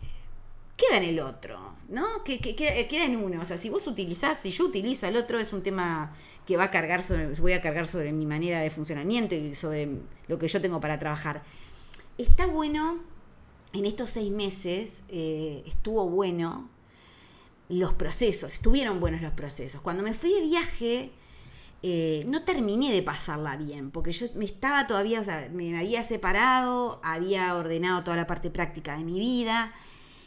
en 0.97 1.03
el 1.03 1.19
otro, 1.19 1.75
¿no? 1.89 2.05
Que, 2.23 2.39
queda, 2.39 3.05
en 3.05 3.17
uno. 3.17 3.41
O 3.41 3.45
sea, 3.45 3.57
si 3.57 3.69
vos 3.69 3.85
utilizás, 3.87 4.39
si 4.39 4.51
yo 4.51 4.65
utilizo 4.65 5.07
al 5.07 5.15
otro, 5.15 5.39
es 5.39 5.53
un 5.53 5.63
tema 5.63 6.15
que 6.45 6.57
va 6.57 6.65
a 6.65 6.71
cargar 6.71 7.03
sobre, 7.03 7.27
voy 7.35 7.53
a 7.53 7.61
cargar 7.61 7.87
sobre 7.87 8.11
mi 8.11 8.25
manera 8.25 8.59
de 8.59 8.69
funcionamiento 8.69 9.35
y 9.35 9.55
sobre 9.55 9.89
lo 10.27 10.39
que 10.39 10.47
yo 10.47 10.61
tengo 10.61 10.79
para 10.79 10.99
trabajar. 10.99 11.43
Está 12.17 12.47
bueno, 12.47 12.99
en 13.73 13.85
estos 13.85 14.11
seis 14.11 14.31
meses, 14.31 15.03
eh, 15.09 15.63
estuvo 15.65 16.07
bueno 16.09 16.69
los 17.69 17.93
procesos, 17.93 18.53
estuvieron 18.53 18.99
buenos 18.99 19.21
los 19.21 19.33
procesos. 19.33 19.81
Cuando 19.81 20.03
me 20.03 20.13
fui 20.13 20.33
de 20.33 20.41
viaje, 20.41 21.11
eh, 21.81 22.23
no 22.27 22.43
terminé 22.43 22.91
de 22.91 23.01
pasarla 23.01 23.55
bien, 23.55 23.89
porque 23.89 24.11
yo 24.11 24.27
me 24.35 24.45
estaba 24.45 24.85
todavía, 24.85 25.21
o 25.21 25.23
sea, 25.23 25.49
me 25.51 25.77
había 25.77 26.03
separado, 26.03 26.99
había 27.03 27.55
ordenado 27.55 28.03
toda 28.03 28.17
la 28.17 28.27
parte 28.27 28.49
práctica 28.49 28.97
de 28.97 29.03
mi 29.03 29.17
vida 29.17 29.73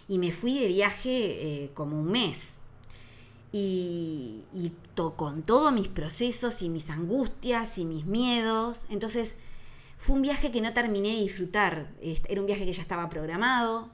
y 0.08 0.18
me 0.18 0.32
fui 0.32 0.58
de 0.58 0.68
viaje 0.68 1.64
eh, 1.64 1.70
como 1.74 1.98
un 1.98 2.10
mes. 2.10 2.58
Y, 3.52 4.42
con 5.16 5.42
todos 5.42 5.72
mis 5.72 5.88
procesos 5.88 6.62
y 6.62 6.68
mis 6.68 6.90
angustias 6.90 7.78
y 7.78 7.84
mis 7.84 8.06
miedos. 8.06 8.86
Entonces 8.90 9.36
fue 9.98 10.16
un 10.16 10.22
viaje 10.22 10.50
que 10.50 10.60
no 10.60 10.72
terminé 10.72 11.10
de 11.10 11.22
disfrutar. 11.22 11.94
Era 12.00 12.40
un 12.40 12.46
viaje 12.46 12.64
que 12.64 12.72
ya 12.72 12.82
estaba 12.82 13.08
programado. 13.08 13.90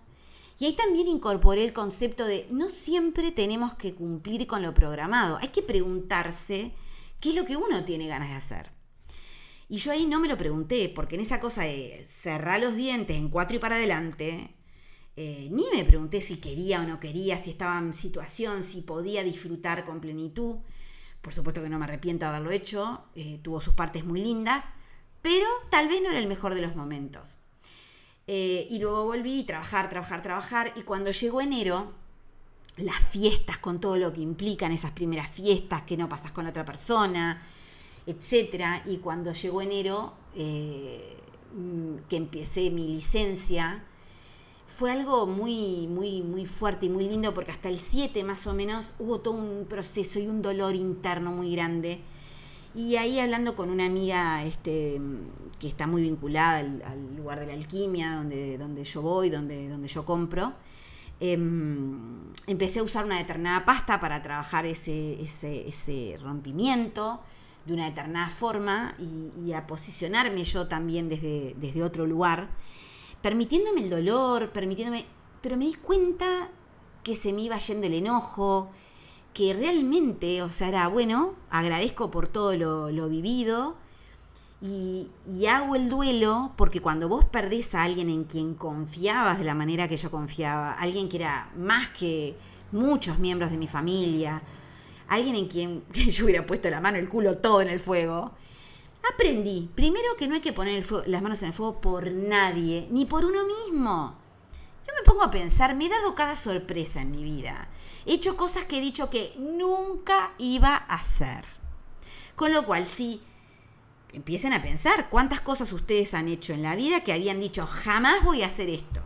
Y 0.59 0.66
ahí 0.66 0.73
también 0.75 1.09
incorporé 1.09 1.64
el 1.64 1.73
concepto 1.73 2.25
de 2.25 2.47
no 2.50 2.69
siempre 2.69 3.31
tenemos 3.31 3.75
que 3.75 3.95
cumplir 3.95 4.47
con 4.47 4.62
lo 4.62 4.75
programado. 4.75 5.38
Hay 5.38 5.49
que 5.49 5.62
preguntarse 5.62 6.73
qué 7.21 7.31
es 7.31 7.35
lo 7.35 7.45
que 7.45 7.57
uno 7.57 7.85
tiene 7.85 8.09
ganas 8.09 8.31
de 8.31 8.37
hacer. 8.37 8.71
Y 9.69 9.78
yo 9.78 9.92
ahí 9.92 10.07
no 10.07 10.21
me 10.21 10.28
lo 10.28 10.37
pregunté, 10.37 10.88
porque 10.95 11.14
en 11.14 11.23
esa 11.23 11.40
cosa 11.40 11.62
de 11.62 12.04
cerrar 12.07 12.61
los 12.61 12.76
dientes 12.76 13.16
en 13.16 13.28
cuatro 13.28 13.57
y 13.57 13.59
para 13.59 13.76
adelante, 13.76 14.54
eh, 15.14 15.49
ni 15.50 15.64
me 15.75 15.85
pregunté 15.85 16.23
si 16.23 16.38
quería 16.38 16.81
o 16.81 16.85
no 16.85 16.99
quería, 16.99 17.37
si 17.37 17.50
estaba 17.50 17.78
en 17.78 17.92
situación, 17.92 18.62
si 18.62 18.81
podía 18.81 19.23
disfrutar 19.23 19.85
con 19.85 20.00
plenitud. 20.00 20.57
Por 21.21 21.35
supuesto 21.35 21.62
que 21.62 21.69
no 21.69 21.78
me 21.78 21.85
arrepiento 21.85 22.25
de 22.25 22.31
haberlo 22.31 22.50
hecho, 22.50 23.04
eh, 23.14 23.38
tuvo 23.42 23.61
sus 23.61 23.75
partes 23.75 24.04
muy 24.04 24.23
lindas, 24.23 24.64
pero 25.21 25.47
tal 25.71 25.88
vez 25.88 26.00
no 26.02 26.09
era 26.09 26.19
el 26.19 26.26
mejor 26.26 26.54
de 26.54 26.62
los 26.62 26.75
momentos. 26.75 27.37
Eh, 28.26 28.66
y 28.71 28.78
luego 28.78 29.04
volví 29.04 29.42
a 29.42 29.47
trabajar, 29.47 29.90
trabajar, 29.90 30.23
trabajar, 30.23 30.73
y 30.76 30.83
cuando 30.83 31.11
llegó 31.11 31.40
enero, 31.40 31.92
las 32.78 32.99
fiestas 33.11 33.59
con 33.59 33.81
todo 33.81 33.99
lo 33.99 34.12
que 34.12 34.23
implican 34.23 34.73
esas 34.73 34.92
primeras 34.92 35.31
fiestas, 35.31 35.83
que 35.83 35.97
no 35.97 36.09
pasas 36.09 36.33
con 36.33 36.47
otra 36.47 36.64
persona, 36.64 37.42
etc. 38.07 38.83
Y 38.87 38.97
cuando 38.99 39.33
llegó 39.33 39.61
enero, 39.61 40.14
mm, 40.35 42.09
que 42.09 42.16
empecé 42.16 42.71
mi 42.71 42.88
licencia, 42.88 43.85
fue 44.75 44.91
algo 44.91 45.26
muy, 45.26 45.87
muy, 45.87 46.23
muy 46.23 46.47
fuerte 46.47 46.87
y 46.87 46.88
muy 46.88 47.07
lindo 47.07 47.35
porque 47.35 47.50
hasta 47.50 47.69
el 47.69 47.79
7 47.79 48.25
más 48.25 48.47
o 48.47 48.55
menos 48.55 48.95
hubo 48.99 49.21
todo 49.21 49.35
un 49.35 49.67
proceso 49.69 50.19
y 50.19 50.26
un 50.26 50.41
dolor 50.41 50.75
interno 50.75 51.31
muy 51.31 51.52
grande. 51.52 52.00
Y 52.75 52.97
ahí 52.97 53.21
hablando 53.21 53.55
con 53.55 53.69
una 53.69 53.85
amiga 53.85 54.45
este, 54.45 54.99
que 55.61 55.69
está 55.69 55.87
muy 55.87 56.02
vinculada 56.02 56.59
al, 56.59 57.17
lugar 57.17 57.41
de 57.41 57.47
la 57.49 57.52
alquimia, 57.52 58.17
donde, 58.17 58.57
donde 58.57 58.83
yo 58.85 59.02
voy, 59.02 59.29
donde, 59.29 59.69
donde 59.69 59.88
yo 59.88 60.07
compro, 60.07 60.55
em, 61.21 62.33
empecé 62.47 62.81
a 62.81 62.83
usar 62.83 63.05
una 63.05 63.19
determinada 63.19 63.67
pasta 63.67 64.00
para 64.00 64.23
trabajar 64.23 64.64
ese, 64.64 65.21
ese, 65.21 66.17
rompimiento 66.23 67.21
de 67.67 67.75
una 67.75 67.85
determinada 67.85 68.31
forma 68.31 68.95
y, 68.99 69.33
y, 69.45 69.52
a 69.52 69.67
posicionarme 69.67 70.43
yo 70.45 70.67
también 70.67 71.11
desde, 71.11 71.55
desde 71.59 71.83
otro 71.83 72.07
lugar 72.07 72.49
permitiéndome 73.23 73.81
el 73.81 73.91
dolor, 73.91 74.50
permitiéndome... 74.50 75.07
Pero 75.41 75.57
me 75.57 75.64
di 75.64 75.75
cuenta 75.75 76.50
que 77.02 77.17
se 77.17 77.33
me 77.33 77.43
iba 77.43 77.59
yendo 77.59 77.87
el 77.87 77.95
enojo, 77.95 78.71
que 79.35 79.55
realmente, 79.55 80.43
o 80.43 80.50
sea, 80.50 80.69
era 80.69 80.88
bueno, 80.88 81.35
agradezco 81.50 82.11
por 82.11 82.29
todo 82.29 82.57
lo, 82.57 83.09
vivido 83.09 83.76
y, 84.61 85.09
y, 85.26 85.47
hago 85.47 85.75
el 85.75 85.88
duelo 85.88 86.52
porque 86.57 86.81
cuando 86.81 87.09
vos 87.09 87.25
perdés 87.25 87.75
a 87.75 87.83
alguien 87.83 88.09
en 88.09 88.25
quien 88.25 88.55
confiabas 88.55 89.38
de 89.38 89.45
la 89.45 89.55
manera 89.55 89.88
que 89.88 89.97
yo 89.97 90.11
confiaba, 90.11 90.73
alguien 90.75 91.09
que 91.09 91.17
era 91.17 91.50
más 91.57 91.88
que 91.88 92.37
muchos 92.71 93.19
miembros 93.19 93.50
de 93.50 93.57
mi 93.57 93.67
familia, 93.67 94.43
alguien 95.09 95.35
en 95.35 95.47
quien 95.49 95.85
yo 95.93 96.25
hubiera 96.25 96.47
puesto 96.47 96.71
la 96.71 96.81
mano, 96.81 96.99
el 96.99 97.09
culo, 97.09 97.38
todo 97.38 97.62
en 97.62 97.69
el 97.69 97.81
fuego, 97.81 98.33
Aprendí, 99.11 99.71
primero 99.75 100.17
que 100.17 100.29
no 100.29 100.35
hay 100.35 100.41
que 100.41 100.53
poner 100.53 100.85
las 101.07 101.23
manos 101.23 101.43
en 101.43 101.49
el 101.49 101.55
fuego 101.55 101.81
por 101.81 102.11
nadie, 102.11 102.87
ni 102.91 103.05
por 103.05 103.25
uno 103.25 103.41
mismo. 103.45 104.17
Yo 104.87 104.93
me 104.95 105.05
pongo 105.05 105.25
a 105.25 105.31
pensar, 105.31 105.75
me 105.75 105.87
he 105.87 105.89
dado 105.89 106.15
cada 106.15 106.37
sorpresa 106.37 107.01
en 107.01 107.11
mi 107.11 107.23
vida. 107.23 107.69
He 108.07 108.15
hecho 108.15 108.37
cosas 108.37 108.65
que 108.65 108.79
he 108.79 108.81
dicho 108.81 109.11
que 109.11 109.35
nunca 109.39 110.35
iba 110.39 110.75
a 110.75 110.95
hacer. 110.95 111.45
Con 112.37 112.53
lo 112.53 112.65
cual, 112.65 112.87
si 112.87 113.23
empiecen 114.13 114.53
a 114.53 114.63
pensar 114.63 115.09
cuántas 115.11 115.41
cosas 115.41 115.73
ustedes 115.73 116.15
han 116.15 116.29
hecho 116.29 116.53
en 116.53 116.63
la 116.63 116.77
vida 116.77 117.03
que 117.03 117.13
habían 117.13 117.41
dicho 117.41 117.67
jamás 117.67 118.23
voy 118.23 118.43
a 118.43 118.47
hacer 118.47 118.69
esto. 118.69 119.01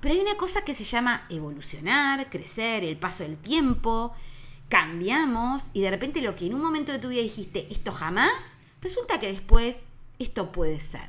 Pero 0.00 0.14
hay 0.14 0.20
una 0.20 0.36
cosa 0.36 0.64
que 0.64 0.74
se 0.74 0.84
llama 0.84 1.26
evolucionar, 1.28 2.30
crecer, 2.30 2.84
el 2.84 2.98
paso 2.98 3.22
del 3.22 3.36
tiempo, 3.36 4.14
cambiamos 4.68 5.64
y 5.74 5.82
de 5.82 5.90
repente 5.90 6.22
lo 6.22 6.36
que 6.36 6.46
en 6.46 6.54
un 6.54 6.62
momento 6.62 6.90
de 6.90 6.98
tu 6.98 7.08
vida 7.08 7.22
dijiste 7.22 7.68
esto 7.70 7.92
jamás, 7.92 8.56
Resulta 8.80 9.20
que 9.20 9.32
después 9.32 9.84
esto 10.18 10.52
puede 10.52 10.80
ser. 10.80 11.08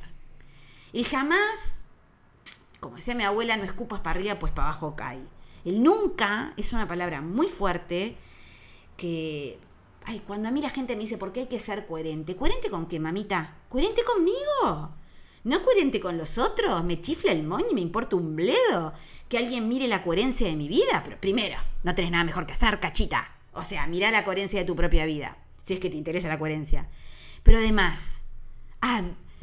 El 0.92 1.06
jamás, 1.06 1.84
como 2.80 2.96
decía 2.96 3.14
mi 3.14 3.24
abuela, 3.24 3.56
no 3.56 3.64
escupas 3.64 4.00
para 4.00 4.18
arriba, 4.18 4.38
pues 4.38 4.52
para 4.52 4.68
abajo 4.68 4.94
cae. 4.96 5.22
El 5.64 5.82
nunca 5.82 6.52
es 6.56 6.72
una 6.72 6.88
palabra 6.88 7.20
muy 7.20 7.48
fuerte 7.48 8.16
que, 8.96 9.58
ay, 10.04 10.22
cuando 10.26 10.48
a 10.48 10.52
mí 10.52 10.60
la 10.60 10.70
gente 10.70 10.96
me 10.96 11.02
dice, 11.02 11.18
¿por 11.18 11.32
qué 11.32 11.40
hay 11.40 11.46
que 11.46 11.58
ser 11.58 11.86
coherente? 11.86 12.36
¿Coherente 12.36 12.68
con 12.68 12.86
qué, 12.86 12.98
mamita? 12.98 13.56
¿Coherente 13.68 14.02
conmigo? 14.04 14.90
¿No 15.44 15.62
coherente 15.62 16.00
con 16.00 16.18
los 16.18 16.38
otros? 16.38 16.84
¿Me 16.84 17.00
chifla 17.00 17.32
el 17.32 17.42
moño 17.42 17.66
y 17.70 17.74
me 17.74 17.80
importa 17.80 18.16
un 18.16 18.36
bledo? 18.36 18.92
Que 19.28 19.38
alguien 19.38 19.68
mire 19.68 19.88
la 19.88 20.02
coherencia 20.02 20.46
de 20.46 20.56
mi 20.56 20.68
vida. 20.68 21.02
Pero 21.04 21.20
primero, 21.20 21.56
no 21.82 21.94
tenés 21.94 22.10
nada 22.10 22.24
mejor 22.24 22.46
que 22.46 22.52
hacer, 22.52 22.78
cachita. 22.80 23.36
O 23.52 23.64
sea, 23.64 23.86
mira 23.86 24.10
la 24.10 24.24
coherencia 24.24 24.60
de 24.60 24.66
tu 24.66 24.76
propia 24.76 25.04
vida, 25.04 25.38
si 25.60 25.74
es 25.74 25.80
que 25.80 25.90
te 25.90 25.96
interesa 25.96 26.28
la 26.28 26.38
coherencia. 26.38 26.88
Pero 27.42 27.58
además, 27.58 28.22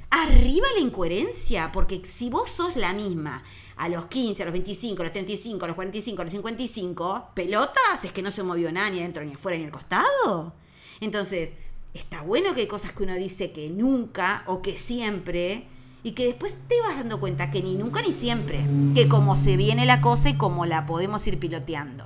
arriba 0.10 0.68
la 0.76 0.82
incoherencia, 0.82 1.72
porque 1.72 2.02
si 2.04 2.30
vos 2.30 2.50
sos 2.50 2.76
la 2.76 2.94
misma 2.94 3.44
a 3.78 3.88
los 3.90 4.08
15, 4.08 4.44
a 4.44 4.46
los 4.46 4.54
25, 4.54 5.02
a 5.02 5.06
los 5.06 5.14
35, 5.14 5.66
a 5.66 5.68
los 5.68 5.76
45, 5.76 6.22
a 6.22 6.26
los 6.26 6.32
55, 6.32 7.30
pelotas, 7.34 8.04
es 8.04 8.12
que 8.12 8.22
no 8.22 8.32
se 8.32 8.44
movió 8.44 8.72
nada 8.72 8.90
ni 8.90 9.00
adentro, 9.00 9.24
ni 9.24 9.34
afuera, 9.34 9.58
ni 9.58 9.66
al 9.66 9.72
costado. 9.72 10.54
Entonces, 11.00 11.54
está 11.94 12.22
bueno 12.22 12.54
que 12.54 12.62
hay 12.62 12.68
cosas 12.68 12.92
que 12.92 13.04
uno 13.04 13.16
dice 13.16 13.52
que 13.52 13.70
nunca 13.70 14.44
o 14.48 14.62
que 14.62 14.76
siempre, 14.78 15.68
y 16.04 16.12
que 16.12 16.26
después 16.26 16.58
te 16.68 16.80
vas 16.82 16.98
dando 16.98 17.20
cuenta 17.20 17.52
que 17.52 17.62
ni 17.62 17.76
nunca 17.76 18.02
ni 18.02 18.12
siempre, 18.12 18.66
que 18.96 19.08
como 19.08 19.36
se 19.36 19.58
viene 19.58 19.86
la 19.86 20.02
cosa 20.02 20.30
y 20.30 20.38
como 20.38 20.66
la 20.66 20.86
podemos 20.86 21.26
ir 21.28 21.40
piloteando. 21.40 22.06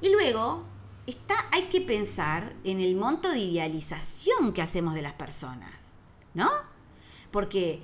Y 0.00 0.10
luego, 0.10 0.64
está, 1.10 1.34
hay 1.52 1.62
que 1.64 1.80
pensar 1.80 2.54
en 2.64 2.80
el 2.80 2.96
monto 2.96 3.30
de 3.30 3.38
idealización 3.38 4.52
que 4.52 4.62
hacemos 4.62 4.94
de 4.94 5.02
las 5.02 5.14
personas, 5.14 5.96
¿no? 6.34 6.50
Porque 7.30 7.82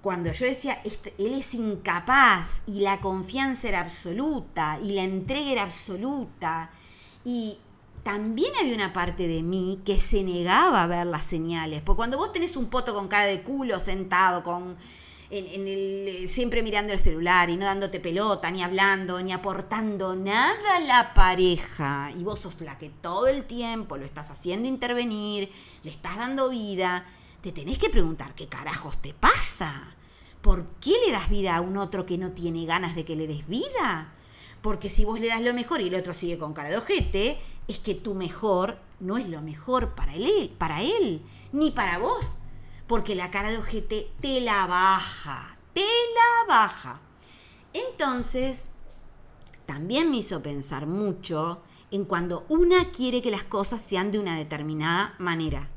cuando 0.00 0.32
yo 0.32 0.46
decía, 0.46 0.80
este, 0.84 1.14
él 1.18 1.34
es 1.34 1.54
incapaz 1.54 2.62
y 2.66 2.80
la 2.80 3.00
confianza 3.00 3.68
era 3.68 3.80
absoluta 3.80 4.78
y 4.82 4.92
la 4.92 5.02
entrega 5.02 5.50
era 5.50 5.62
absoluta 5.64 6.70
y 7.24 7.58
también 8.02 8.52
había 8.60 8.74
una 8.74 8.92
parte 8.92 9.26
de 9.26 9.42
mí 9.42 9.80
que 9.84 9.98
se 9.98 10.22
negaba 10.22 10.84
a 10.84 10.86
ver 10.86 11.06
las 11.06 11.24
señales. 11.24 11.82
Porque 11.82 11.96
cuando 11.96 12.18
vos 12.18 12.32
tenés 12.32 12.56
un 12.56 12.66
poto 12.66 12.94
con 12.94 13.08
cara 13.08 13.24
de 13.26 13.42
culo 13.42 13.80
sentado, 13.80 14.44
con, 14.44 14.76
en, 15.30 15.66
el, 15.66 16.28
siempre 16.28 16.62
mirando 16.62 16.92
el 16.92 16.98
celular 16.98 17.50
y 17.50 17.56
no 17.56 17.64
dándote 17.64 18.00
pelota, 18.00 18.50
ni 18.50 18.62
hablando, 18.62 19.20
ni 19.22 19.32
aportando 19.32 20.14
nada 20.14 20.76
a 20.76 20.80
la 20.80 21.14
pareja, 21.14 22.12
y 22.18 22.22
vos 22.22 22.40
sos 22.40 22.60
la 22.60 22.78
que 22.78 22.90
todo 22.90 23.26
el 23.26 23.44
tiempo 23.44 23.96
lo 23.96 24.04
estás 24.04 24.30
haciendo 24.30 24.68
intervenir, 24.68 25.50
le 25.82 25.90
estás 25.90 26.16
dando 26.16 26.50
vida, 26.50 27.06
te 27.40 27.52
tenés 27.52 27.78
que 27.78 27.90
preguntar 27.90 28.34
qué 28.34 28.48
carajos 28.48 28.98
te 28.98 29.14
pasa. 29.14 29.94
¿Por 30.42 30.66
qué 30.80 30.92
le 31.04 31.12
das 31.12 31.28
vida 31.28 31.56
a 31.56 31.60
un 31.60 31.76
otro 31.76 32.06
que 32.06 32.18
no 32.18 32.30
tiene 32.30 32.66
ganas 32.66 32.94
de 32.94 33.04
que 33.04 33.16
le 33.16 33.26
des 33.26 33.48
vida? 33.48 34.12
Porque 34.62 34.88
si 34.88 35.04
vos 35.04 35.18
le 35.18 35.28
das 35.28 35.42
lo 35.42 35.52
mejor 35.54 35.80
y 35.80 35.88
el 35.88 35.94
otro 35.96 36.12
sigue 36.12 36.38
con 36.38 36.54
cara 36.54 36.70
de 36.70 36.76
ojete, 36.76 37.40
es 37.66 37.80
que 37.80 37.94
tu 37.94 38.14
mejor 38.14 38.78
no 39.00 39.18
es 39.18 39.28
lo 39.28 39.42
mejor 39.42 39.94
para 39.94 40.14
él, 40.14 40.54
para 40.56 40.82
él, 40.82 41.22
ni 41.52 41.72
para 41.72 41.98
vos. 41.98 42.36
Porque 42.86 43.14
la 43.14 43.30
cara 43.30 43.50
de 43.50 43.58
ojete 43.58 44.10
te 44.20 44.40
la 44.40 44.66
baja, 44.66 45.56
te 45.72 45.80
la 45.80 46.54
baja. 46.54 47.00
Entonces, 47.72 48.70
también 49.66 50.10
me 50.10 50.18
hizo 50.18 50.42
pensar 50.42 50.86
mucho 50.86 51.62
en 51.90 52.04
cuando 52.04 52.46
una 52.48 52.90
quiere 52.90 53.22
que 53.22 53.30
las 53.30 53.44
cosas 53.44 53.80
sean 53.80 54.10
de 54.10 54.18
una 54.18 54.36
determinada 54.36 55.14
manera. 55.18 55.68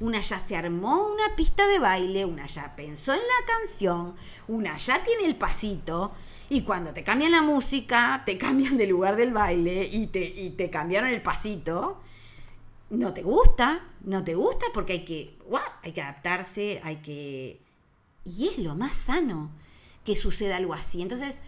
Una 0.00 0.20
ya 0.20 0.40
se 0.40 0.56
armó 0.56 1.06
una 1.06 1.36
pista 1.36 1.66
de 1.66 1.78
baile, 1.78 2.24
una 2.24 2.46
ya 2.46 2.74
pensó 2.74 3.12
en 3.12 3.20
la 3.20 3.46
canción, 3.46 4.14
una 4.48 4.76
ya 4.78 5.02
tiene 5.04 5.26
el 5.26 5.36
pasito, 5.36 6.12
y 6.52 6.62
cuando 6.62 6.92
te 6.92 7.02
cambian 7.02 7.32
la 7.32 7.40
música, 7.40 8.22
te 8.26 8.36
cambian 8.36 8.76
de 8.76 8.86
lugar 8.86 9.16
del 9.16 9.32
baile 9.32 9.88
y 9.90 10.08
te, 10.08 10.30
te 10.56 10.68
cambiaron 10.70 11.08
el 11.08 11.22
pasito, 11.22 12.00
no 12.92 13.14
te 13.14 13.22
gusta, 13.22 13.88
no 14.02 14.22
te 14.22 14.34
gusta 14.34 14.66
porque 14.74 14.92
hay 14.92 15.04
que, 15.06 15.38
hay 15.82 15.92
que 15.92 16.02
adaptarse, 16.02 16.80
hay 16.84 16.96
que... 16.96 17.62
Y 18.24 18.48
es 18.48 18.58
lo 18.58 18.74
más 18.76 18.96
sano 18.96 19.50
que 20.04 20.14
suceda 20.14 20.58
algo 20.58 20.74
así. 20.74 21.00
Entonces, 21.00 21.38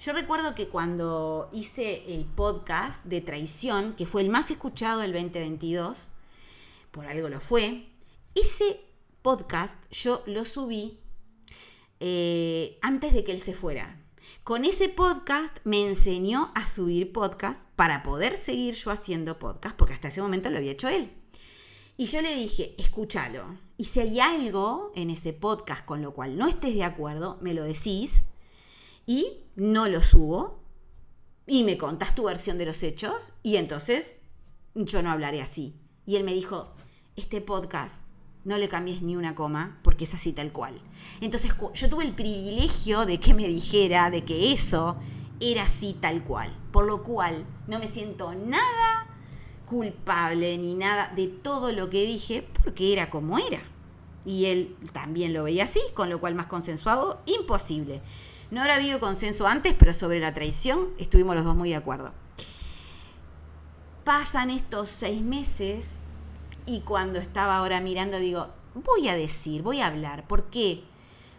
yo 0.00 0.12
recuerdo 0.12 0.54
que 0.54 0.68
cuando 0.68 1.48
hice 1.50 2.14
el 2.14 2.26
podcast 2.26 3.04
de 3.06 3.22
traición, 3.22 3.94
que 3.94 4.04
fue 4.04 4.20
el 4.20 4.28
más 4.28 4.50
escuchado 4.50 5.00
del 5.00 5.12
2022, 5.12 6.10
por 6.90 7.06
algo 7.06 7.30
lo 7.30 7.40
fue, 7.40 7.88
ese 8.34 8.84
podcast 9.22 9.82
yo 9.90 10.22
lo 10.26 10.44
subí 10.44 10.98
eh, 12.00 12.78
antes 12.82 13.14
de 13.14 13.24
que 13.24 13.32
él 13.32 13.40
se 13.40 13.54
fuera. 13.54 13.98
Con 14.44 14.64
ese 14.64 14.88
podcast 14.88 15.58
me 15.62 15.86
enseñó 15.86 16.50
a 16.56 16.66
subir 16.66 17.12
podcast 17.12 17.64
para 17.76 18.02
poder 18.02 18.36
seguir 18.36 18.74
yo 18.74 18.90
haciendo 18.90 19.38
podcast, 19.38 19.76
porque 19.76 19.94
hasta 19.94 20.08
ese 20.08 20.20
momento 20.20 20.50
lo 20.50 20.58
había 20.58 20.72
hecho 20.72 20.88
él. 20.88 21.12
Y 21.96 22.06
yo 22.06 22.20
le 22.22 22.34
dije, 22.34 22.74
escúchalo. 22.76 23.56
Y 23.76 23.84
si 23.84 24.00
hay 24.00 24.18
algo 24.18 24.90
en 24.96 25.10
ese 25.10 25.32
podcast 25.32 25.84
con 25.84 26.02
lo 26.02 26.12
cual 26.12 26.36
no 26.36 26.48
estés 26.48 26.74
de 26.74 26.82
acuerdo, 26.82 27.38
me 27.40 27.54
lo 27.54 27.62
decís 27.62 28.24
y 29.06 29.44
no 29.54 29.86
lo 29.86 30.02
subo 30.02 30.64
y 31.46 31.62
me 31.62 31.78
contás 31.78 32.16
tu 32.16 32.24
versión 32.24 32.58
de 32.58 32.66
los 32.66 32.82
hechos 32.82 33.34
y 33.44 33.58
entonces 33.58 34.16
yo 34.74 35.04
no 35.04 35.12
hablaré 35.12 35.40
así. 35.40 35.76
Y 36.04 36.16
él 36.16 36.24
me 36.24 36.34
dijo, 36.34 36.74
este 37.14 37.42
podcast 37.42 38.06
no 38.44 38.58
le 38.58 38.68
cambies 38.68 39.02
ni 39.02 39.16
una 39.16 39.34
coma, 39.34 39.78
porque 39.82 40.04
es 40.04 40.14
así 40.14 40.32
tal 40.32 40.52
cual. 40.52 40.80
Entonces 41.20 41.54
yo 41.74 41.88
tuve 41.88 42.04
el 42.04 42.14
privilegio 42.14 43.06
de 43.06 43.20
que 43.20 43.34
me 43.34 43.46
dijera 43.46 44.10
de 44.10 44.24
que 44.24 44.52
eso 44.52 44.96
era 45.40 45.64
así 45.64 45.96
tal 46.00 46.24
cual, 46.24 46.56
por 46.72 46.86
lo 46.86 47.02
cual 47.02 47.46
no 47.66 47.78
me 47.78 47.86
siento 47.86 48.34
nada 48.34 49.06
culpable 49.66 50.58
ni 50.58 50.74
nada 50.74 51.12
de 51.14 51.28
todo 51.28 51.72
lo 51.72 51.88
que 51.88 52.04
dije, 52.04 52.46
porque 52.62 52.92
era 52.92 53.10
como 53.10 53.38
era. 53.38 53.62
Y 54.24 54.46
él 54.46 54.76
también 54.92 55.32
lo 55.32 55.44
veía 55.44 55.64
así, 55.64 55.80
con 55.94 56.10
lo 56.10 56.20
cual 56.20 56.34
más 56.34 56.46
consensuado, 56.46 57.22
imposible. 57.26 58.02
No 58.50 58.60
habrá 58.60 58.74
habido 58.74 59.00
consenso 59.00 59.46
antes, 59.46 59.74
pero 59.78 59.94
sobre 59.94 60.20
la 60.20 60.34
traición 60.34 60.88
estuvimos 60.98 61.34
los 61.34 61.44
dos 61.44 61.56
muy 61.56 61.70
de 61.70 61.76
acuerdo. 61.76 62.12
Pasan 64.04 64.50
estos 64.50 64.90
seis 64.90 65.22
meses 65.22 65.98
y 66.66 66.80
cuando 66.80 67.18
estaba 67.18 67.56
ahora 67.56 67.80
mirando, 67.80 68.18
digo, 68.18 68.48
voy 68.74 69.08
a 69.08 69.16
decir, 69.16 69.62
voy 69.62 69.80
a 69.80 69.86
hablar. 69.86 70.26
¿Por 70.26 70.44
qué? 70.50 70.84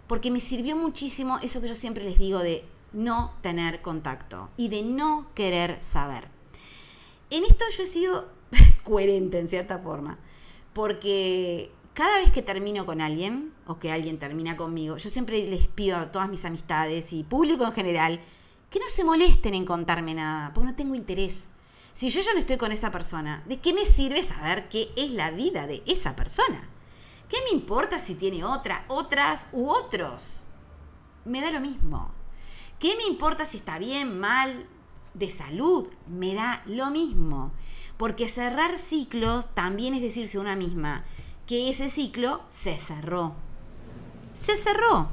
Porque 0.07 0.31
me 0.31 0.39
sirvió 0.39 0.75
muchísimo 0.75 1.39
eso 1.41 1.61
que 1.61 1.67
yo 1.67 1.75
siempre 1.75 2.03
les 2.03 2.19
digo 2.19 2.39
de 2.39 2.65
no 2.91 3.33
tener 3.41 3.81
contacto 3.81 4.49
y 4.57 4.69
de 4.69 4.83
no 4.83 5.27
querer 5.33 5.81
saber. 5.81 6.27
En 7.29 7.43
esto 7.43 7.65
yo 7.75 7.83
he 7.83 7.87
sido 7.87 8.27
coherente 8.83 9.39
en 9.39 9.47
cierta 9.47 9.79
forma, 9.79 10.19
porque 10.73 11.71
cada 11.93 12.17
vez 12.19 12.31
que 12.31 12.41
termino 12.41 12.85
con 12.85 13.01
alguien 13.01 13.53
o 13.65 13.79
que 13.79 13.91
alguien 13.91 14.19
termina 14.19 14.57
conmigo, 14.57 14.97
yo 14.97 15.09
siempre 15.09 15.47
les 15.47 15.67
pido 15.67 15.97
a 15.97 16.11
todas 16.11 16.29
mis 16.29 16.45
amistades 16.45 17.13
y 17.13 17.23
público 17.23 17.65
en 17.65 17.71
general 17.71 18.19
que 18.69 18.79
no 18.79 18.85
se 18.87 19.03
molesten 19.03 19.53
en 19.53 19.65
contarme 19.65 20.15
nada, 20.15 20.51
porque 20.53 20.69
no 20.69 20.75
tengo 20.75 20.95
interés. 20.95 21.45
Si 21.93 22.09
yo 22.09 22.21
ya 22.21 22.33
no 22.33 22.39
estoy 22.39 22.57
con 22.57 22.71
esa 22.71 22.91
persona, 22.91 23.43
¿de 23.45 23.59
qué 23.59 23.73
me 23.73 23.85
sirve 23.85 24.23
saber 24.23 24.67
qué 24.69 24.91
es 24.95 25.11
la 25.11 25.29
vida 25.29 25.67
de 25.67 25.83
esa 25.85 26.15
persona? 26.15 26.67
¿Qué 27.29 27.37
me 27.45 27.57
importa 27.57 27.99
si 27.99 28.15
tiene 28.15 28.43
otra, 28.43 28.83
otras 28.87 29.47
u 29.51 29.69
otros? 29.69 30.43
Me 31.25 31.41
da 31.41 31.51
lo 31.51 31.59
mismo. 31.59 32.11
¿Qué 32.79 32.95
me 32.97 33.03
importa 33.03 33.45
si 33.45 33.57
está 33.57 33.77
bien, 33.77 34.19
mal, 34.19 34.67
de 35.13 35.29
salud? 35.29 35.87
Me 36.07 36.33
da 36.33 36.63
lo 36.65 36.89
mismo. 36.89 37.51
Porque 37.97 38.27
cerrar 38.27 38.77
ciclos 38.77 39.53
también 39.53 39.93
es 39.93 40.01
decirse 40.01 40.39
una 40.39 40.55
misma 40.55 41.05
que 41.45 41.69
ese 41.69 41.89
ciclo 41.89 42.41
se 42.47 42.77
cerró. 42.77 43.35
Se 44.33 44.57
cerró. 44.57 45.09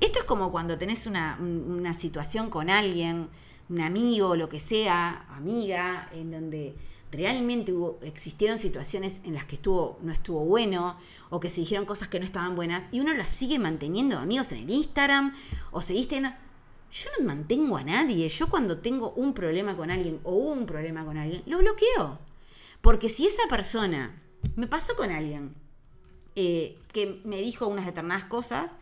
Esto 0.00 0.18
es 0.18 0.24
como 0.24 0.50
cuando 0.50 0.78
tenés 0.78 1.06
una, 1.06 1.38
una 1.40 1.94
situación 1.94 2.50
con 2.50 2.70
alguien, 2.70 3.28
un 3.68 3.80
amigo, 3.80 4.36
lo 4.36 4.48
que 4.48 4.60
sea, 4.60 5.26
amiga, 5.30 6.08
en 6.12 6.30
donde 6.30 6.74
realmente 7.10 7.74
existieron 8.02 8.58
situaciones 8.58 9.20
en 9.24 9.34
las 9.34 9.46
que 9.46 9.56
estuvo, 9.56 9.98
no 10.02 10.12
estuvo 10.12 10.44
bueno, 10.44 10.98
o 11.30 11.40
que 11.40 11.50
se 11.50 11.60
dijeron 11.60 11.84
cosas 11.84 12.08
que 12.08 12.18
no 12.18 12.26
estaban 12.26 12.54
buenas, 12.54 12.88
y 12.92 13.00
uno 13.00 13.14
las 13.14 13.30
sigue 13.30 13.58
manteniendo 13.58 14.18
amigos 14.18 14.52
en 14.52 14.58
el 14.58 14.70
Instagram, 14.70 15.34
o 15.70 15.82
seguiste 15.82 16.16
teniendo... 16.16 16.38
Yo 16.90 17.10
no 17.18 17.26
mantengo 17.26 17.76
a 17.76 17.84
nadie. 17.84 18.26
Yo 18.30 18.48
cuando 18.48 18.78
tengo 18.78 19.12
un 19.12 19.34
problema 19.34 19.76
con 19.76 19.90
alguien 19.90 20.20
o 20.24 20.32
un 20.32 20.64
problema 20.64 21.04
con 21.04 21.18
alguien, 21.18 21.42
lo 21.44 21.58
bloqueo. 21.58 22.18
Porque 22.80 23.10
si 23.10 23.26
esa 23.26 23.42
persona, 23.50 24.22
me 24.56 24.66
pasó 24.66 24.96
con 24.96 25.10
alguien, 25.10 25.54
eh, 26.34 26.78
que 26.92 27.20
me 27.24 27.42
dijo 27.42 27.66
unas 27.66 27.84
determinadas 27.84 28.24
cosas, 28.24 28.76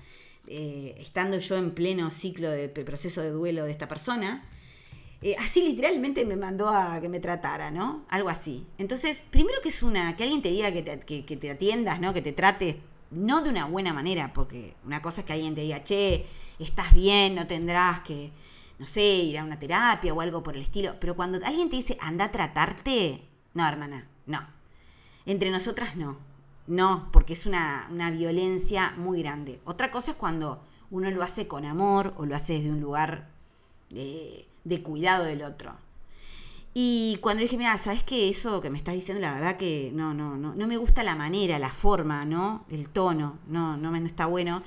eh, 0.47 0.95
estando 0.99 1.39
yo 1.39 1.57
en 1.57 1.73
pleno 1.73 2.11
ciclo 2.11 2.49
de 2.49 2.69
proceso 2.69 3.23
de 3.23 3.31
duelo 3.31 3.65
de 3.65 3.73
esta 3.73 3.89
persona, 3.89 4.49
eh, 5.23 5.35
así 5.39 5.63
literalmente 5.63 6.27
me 6.27 6.37
mandó 6.37 6.69
a 6.69 7.01
que 7.01 7.09
me 7.09 7.21
tratara, 7.21 7.71
¿no? 7.71 8.05
Algo 8.09 8.29
así. 8.29 8.67
Entonces, 8.79 9.23
primero 9.31 9.59
que 9.63 9.71
es 9.71 9.83
una, 9.83 10.15
que 10.15 10.25
alguien 10.25 10.43
te 10.43 10.51
diga 10.51 10.71
que 10.73 10.83
te, 10.83 11.51
atiendas, 11.51 12.01
¿no? 12.01 12.13
Que 12.13 12.23
te 12.23 12.33
trate, 12.33 12.81
no 13.11 13.43
de 13.43 13.51
una 13.51 13.65
buena 13.65 13.93
manera, 13.93 14.33
porque 14.35 14.75
una 14.85 15.01
cosa 15.01 15.23
es 15.23 15.27
que 15.27 15.33
alguien 15.33 15.55
te 15.55 15.63
diga, 15.63 15.83
che, 15.85 16.27
estás 16.59 16.93
bien, 16.93 17.35
no 17.35 17.47
tendrás 17.47 18.01
que, 18.01 18.31
no 18.79 18.87
sé, 18.87 19.03
ir 19.03 19.39
a 19.39 19.45
una 19.45 19.59
terapia 19.59 20.13
o 20.13 20.21
algo 20.21 20.43
por 20.43 20.55
el 20.55 20.63
estilo. 20.63 20.97
Pero 21.01 21.17
cuando 21.17 21.45
alguien 21.47 21.71
te 21.71 21.77
dice, 21.77 21.97
anda 22.01 22.27
a 22.27 22.33
tratarte, 22.33 23.23
no, 23.55 23.67
hermana, 23.67 24.07
no. 24.27 24.47
Entre 25.25 25.51
nosotras 25.51 25.97
no. 25.97 26.19
No, 26.67 27.09
porque 27.13 27.33
es 27.33 27.47
una, 27.47 27.89
una 27.91 28.11
violencia 28.11 28.93
muy 28.97 29.23
grande. 29.23 29.61
Otra 29.65 29.91
cosa 29.91 30.11
es 30.11 30.17
cuando 30.17 30.63
uno 30.91 31.11
lo 31.11 31.23
hace 31.23 31.47
con 31.47 31.65
amor 31.65 32.13
o 32.17 32.27
lo 32.27 32.37
hace 32.37 32.55
desde 32.55 32.71
un 32.71 32.81
lugar 32.81 33.29
de 33.91 34.47
de 34.67 34.83
cuidado 34.83 35.25
del 35.25 35.43
otro. 35.43 35.75
Y 36.75 37.19
cuando 37.23 37.43
dije, 37.43 37.57
mira, 37.57 37.79
¿sabes 37.79 38.03
qué? 38.03 38.29
Eso 38.29 38.61
que 38.61 38.69
me 38.69 38.77
estás 38.77 38.95
diciendo, 38.95 39.23
la 39.23 39.33
verdad 39.33 39.57
que 39.57 39.91
no, 39.95 40.13
no, 40.13 40.37
no, 40.37 40.55
no 40.55 40.67
me 40.67 40.77
gusta 40.77 41.03
la 41.03 41.15
manera, 41.15 41.59
la 41.59 41.71
forma, 41.71 42.27
¿no? 42.27 42.67
El 42.69 42.91
tono, 42.91 43.39
no, 43.47 43.79
no, 43.79 43.91
me, 43.91 44.01
no 44.01 44.07
está 44.07 44.27
bueno. 44.27 44.63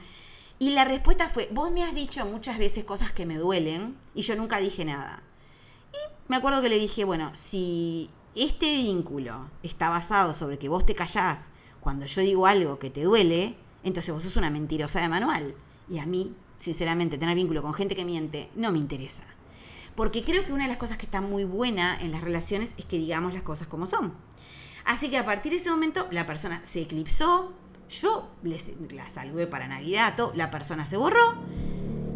Y 0.57 0.71
la 0.71 0.85
respuesta 0.85 1.29
fue, 1.29 1.49
vos 1.51 1.71
me 1.71 1.83
has 1.83 1.93
dicho 1.93 2.25
muchas 2.25 2.57
veces 2.57 2.83
cosas 2.83 3.11
que 3.11 3.27
me 3.27 3.37
duelen 3.37 3.95
y 4.15 4.23
yo 4.23 4.35
nunca 4.35 4.59
dije 4.59 4.85
nada. 4.85 5.21
Y 5.93 5.97
me 6.29 6.37
acuerdo 6.37 6.61
que 6.61 6.69
le 6.69 6.79
dije, 6.79 7.03
bueno, 7.03 7.31
si 7.35 8.09
este 8.35 8.75
vínculo 8.77 9.49
está 9.61 9.89
basado 9.89 10.33
sobre 10.33 10.57
que 10.57 10.69
vos 10.69 10.85
te 10.85 10.95
callás 10.95 11.49
cuando 11.79 12.05
yo 12.07 12.21
digo 12.21 12.47
algo 12.47 12.79
que 12.79 12.89
te 12.89 13.03
duele, 13.03 13.55
entonces 13.83 14.13
vos 14.13 14.23
sos 14.23 14.35
una 14.35 14.49
mentirosa 14.49 14.99
de 14.99 15.09
manual. 15.09 15.53
Y 15.87 15.99
a 15.99 16.05
mí, 16.05 16.33
sinceramente, 16.57 17.17
tener 17.17 17.35
vínculo 17.35 17.61
con 17.61 17.73
gente 17.73 17.95
que 17.95 18.05
miente 18.05 18.49
no 18.55 18.71
me 18.71 18.79
interesa. 18.79 19.25
Porque 19.99 20.23
creo 20.23 20.45
que 20.45 20.53
una 20.53 20.63
de 20.63 20.69
las 20.69 20.77
cosas 20.77 20.97
que 20.97 21.05
está 21.05 21.19
muy 21.19 21.43
buena 21.43 21.99
en 21.99 22.13
las 22.13 22.21
relaciones 22.21 22.73
es 22.77 22.85
que 22.85 22.97
digamos 22.97 23.33
las 23.33 23.41
cosas 23.41 23.67
como 23.67 23.85
son. 23.85 24.13
Así 24.85 25.09
que 25.09 25.17
a 25.17 25.25
partir 25.25 25.51
de 25.51 25.57
ese 25.57 25.69
momento 25.69 26.07
la 26.09 26.25
persona 26.25 26.61
se 26.63 26.83
eclipsó, 26.83 27.51
yo 27.89 28.31
les, 28.41 28.71
la 28.93 29.09
saludé 29.09 29.45
para 29.45 29.67
Navidad, 29.67 30.15
la 30.35 30.51
persona 30.51 30.85
se 30.85 30.95
borró, 30.95 31.33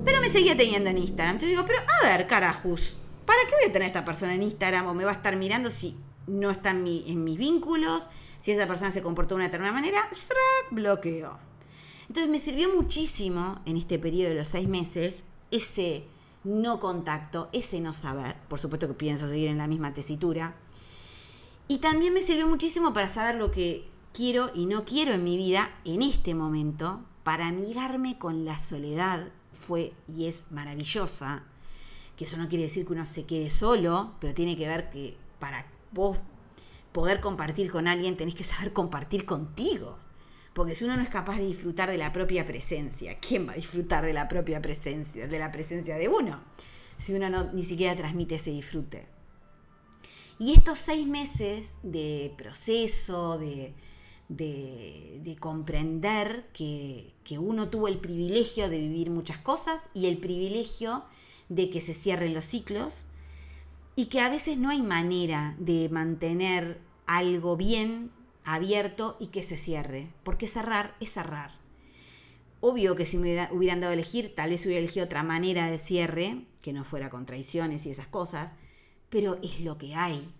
pero 0.05 0.21
me 0.21 0.29
seguía 0.29 0.55
teniendo 0.55 0.89
en 0.91 0.97
Instagram. 0.97 1.35
Entonces 1.35 1.57
digo, 1.57 1.65
pero 1.67 1.79
a 2.01 2.07
ver, 2.07 2.25
carajus, 2.25 2.95
¿para 3.25 3.39
qué 3.49 3.55
voy 3.55 3.69
a 3.69 3.73
tener 3.73 3.83
a 3.83 3.87
esta 3.87 4.05
persona 4.05 4.33
en 4.33 4.43
Instagram 4.43 4.87
o 4.87 4.93
me 4.93 5.03
va 5.03 5.11
a 5.11 5.15
estar 5.15 5.35
mirando 5.35 5.69
si 5.69 5.97
no 6.25 6.51
está 6.51 6.69
en, 6.69 6.85
mis 6.85 7.37
vínculos? 7.37 8.07
Si 8.39 8.51
esa 8.51 8.65
persona 8.65 8.91
se 8.91 9.01
comportó 9.01 9.35
de 9.35 9.39
una 9.39 9.45
determinada 9.47 9.77
manera, 9.77 10.09
bloqueo. 10.71 11.37
Entonces 12.07 12.31
me 12.31 12.39
sirvió 12.39 12.73
muchísimo 12.73 13.59
en 13.65 13.75
este 13.75 13.99
periodo 13.99 14.29
de 14.29 14.35
los 14.35 14.47
seis 14.47 14.69
meses 14.69 15.15
ese 15.51 16.05
no 16.43 16.79
contacto, 16.79 17.49
ese 17.53 17.79
no 17.79 17.93
saber, 17.93 18.35
por 18.47 18.59
supuesto 18.59 18.87
que 18.87 18.93
pienso 18.93 19.27
seguir 19.27 19.49
en 19.49 19.57
la 19.57 19.67
misma 19.67 19.93
tesitura, 19.93 20.55
y 21.67 21.77
también 21.77 22.13
me 22.13 22.21
sirvió 22.21 22.47
muchísimo 22.47 22.93
para 22.93 23.07
saber 23.07 23.35
lo 23.35 23.51
que 23.51 23.87
quiero 24.11 24.51
y 24.53 24.65
no 24.65 24.83
quiero 24.85 25.13
en 25.13 25.23
mi 25.23 25.37
vida 25.37 25.71
en 25.85 26.01
este 26.01 26.35
momento, 26.35 27.01
para 27.23 27.47
amigarme 27.47 28.17
con 28.17 28.45
la 28.45 28.59
soledad, 28.59 29.29
fue 29.53 29.93
y 30.07 30.25
es 30.25 30.45
maravillosa, 30.51 31.43
que 32.17 32.25
eso 32.25 32.37
no 32.37 32.49
quiere 32.49 32.63
decir 32.63 32.85
que 32.85 32.93
uno 32.93 33.05
se 33.05 33.25
quede 33.25 33.49
solo, 33.49 34.13
pero 34.19 34.33
tiene 34.33 34.57
que 34.57 34.67
ver 34.67 34.89
que 34.89 35.17
para 35.39 35.65
vos 35.91 36.17
poder 36.91 37.21
compartir 37.21 37.71
con 37.71 37.87
alguien 37.87 38.17
tenés 38.17 38.35
que 38.35 38.43
saber 38.43 38.73
compartir 38.73 39.25
contigo. 39.25 39.97
Porque 40.53 40.75
si 40.75 40.85
uno 40.85 40.95
no 40.95 41.03
es 41.03 41.09
capaz 41.09 41.37
de 41.37 41.47
disfrutar 41.47 41.89
de 41.89 41.97
la 41.97 42.13
propia 42.13 42.45
presencia, 42.45 43.17
¿quién 43.19 43.47
va 43.47 43.53
a 43.53 43.55
disfrutar 43.55 44.05
de 44.05 44.13
la 44.13 44.27
propia 44.27 44.61
presencia, 44.61 45.27
de 45.27 45.39
la 45.39 45.51
presencia 45.51 45.97
de 45.97 46.07
uno? 46.07 46.41
Si 46.97 47.13
uno 47.13 47.29
no, 47.29 47.51
ni 47.53 47.63
siquiera 47.63 47.95
transmite 47.95 48.35
ese 48.35 48.51
disfrute. 48.51 49.07
Y 50.37 50.53
estos 50.53 50.77
seis 50.77 51.07
meses 51.07 51.77
de 51.81 52.33
proceso, 52.37 53.37
de, 53.39 53.73
de, 54.29 55.35
comprender 55.39 56.47
que, 56.53 57.13
que, 57.23 57.39
uno 57.39 57.69
tuvo 57.69 57.87
el 57.87 57.99
privilegio 57.99 58.69
de 58.69 58.79
vivir 58.79 59.09
muchas 59.09 59.39
cosas 59.39 59.89
y 59.93 60.07
el 60.07 60.17
privilegio 60.17 61.03
de 61.49 61.69
que 61.69 61.81
se 61.81 61.93
cierren 61.93 62.33
los 62.33 62.45
ciclos 62.45 63.05
y 63.95 64.05
que 64.05 64.21
a 64.21 64.29
veces 64.29 64.57
no 64.57 64.69
hay 64.69 64.81
manera 64.81 65.55
de 65.59 65.89
mantener 65.89 66.79
algo 67.05 67.57
bien 67.57 68.11
abierto 68.45 69.17
y 69.19 69.27
que 69.27 69.43
se 69.43 69.57
cierre, 69.57 70.13
porque 70.23 70.47
cerrar 70.47 70.95
es 70.99 71.11
cerrar. 71.11 71.51
Obvio 72.61 72.95
que 72.95 73.05
si 73.05 73.17
me 73.17 73.49
hubieran 73.51 73.81
dado 73.81 73.91
a 73.91 73.93
elegir, 73.93 74.35
tal 74.35 74.49
vez 74.49 74.65
hubiera 74.65 74.79
elegido 74.79 75.05
otra 75.05 75.23
manera 75.23 75.69
de 75.69 75.77
cierre, 75.77 76.45
que 76.61 76.71
no 76.71 76.85
fuera 76.85 77.09
con 77.09 77.25
traiciones 77.25 77.85
y 77.85 77.89
esas 77.89 78.07
cosas, 78.07 78.53
pero 79.09 79.37
es 79.43 79.59
lo 79.59 79.77
que 79.77 79.95
hay. 79.95 80.33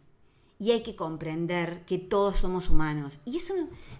Y 0.58 0.72
hay 0.72 0.84
que 0.84 0.96
comprender 0.96 1.84
que 1.86 1.98
todos 1.98 2.38
somos 2.38 2.70
humanos. 2.70 3.20
Y 3.26 3.38
eso 3.38 3.54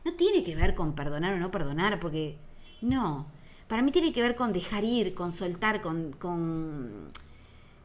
no, 0.06 0.14
tiene 0.14 0.44
que 0.46 0.56
ver 0.56 0.74
con 0.74 0.96
perdonar 0.96 1.34
o 1.34 1.38
no 1.38 1.52
perdonar, 1.52 2.00
porque 2.00 2.38
no. 2.82 3.28
Para 3.68 3.82
mí 3.82 3.92
tiene 3.92 4.14
que 4.14 4.22
ver 4.22 4.36
con 4.36 4.54
dejar 4.54 4.86
ir, 4.86 5.14
con 5.14 5.34
soltar, 5.34 5.82
con, 5.82 6.14
con, 6.14 7.12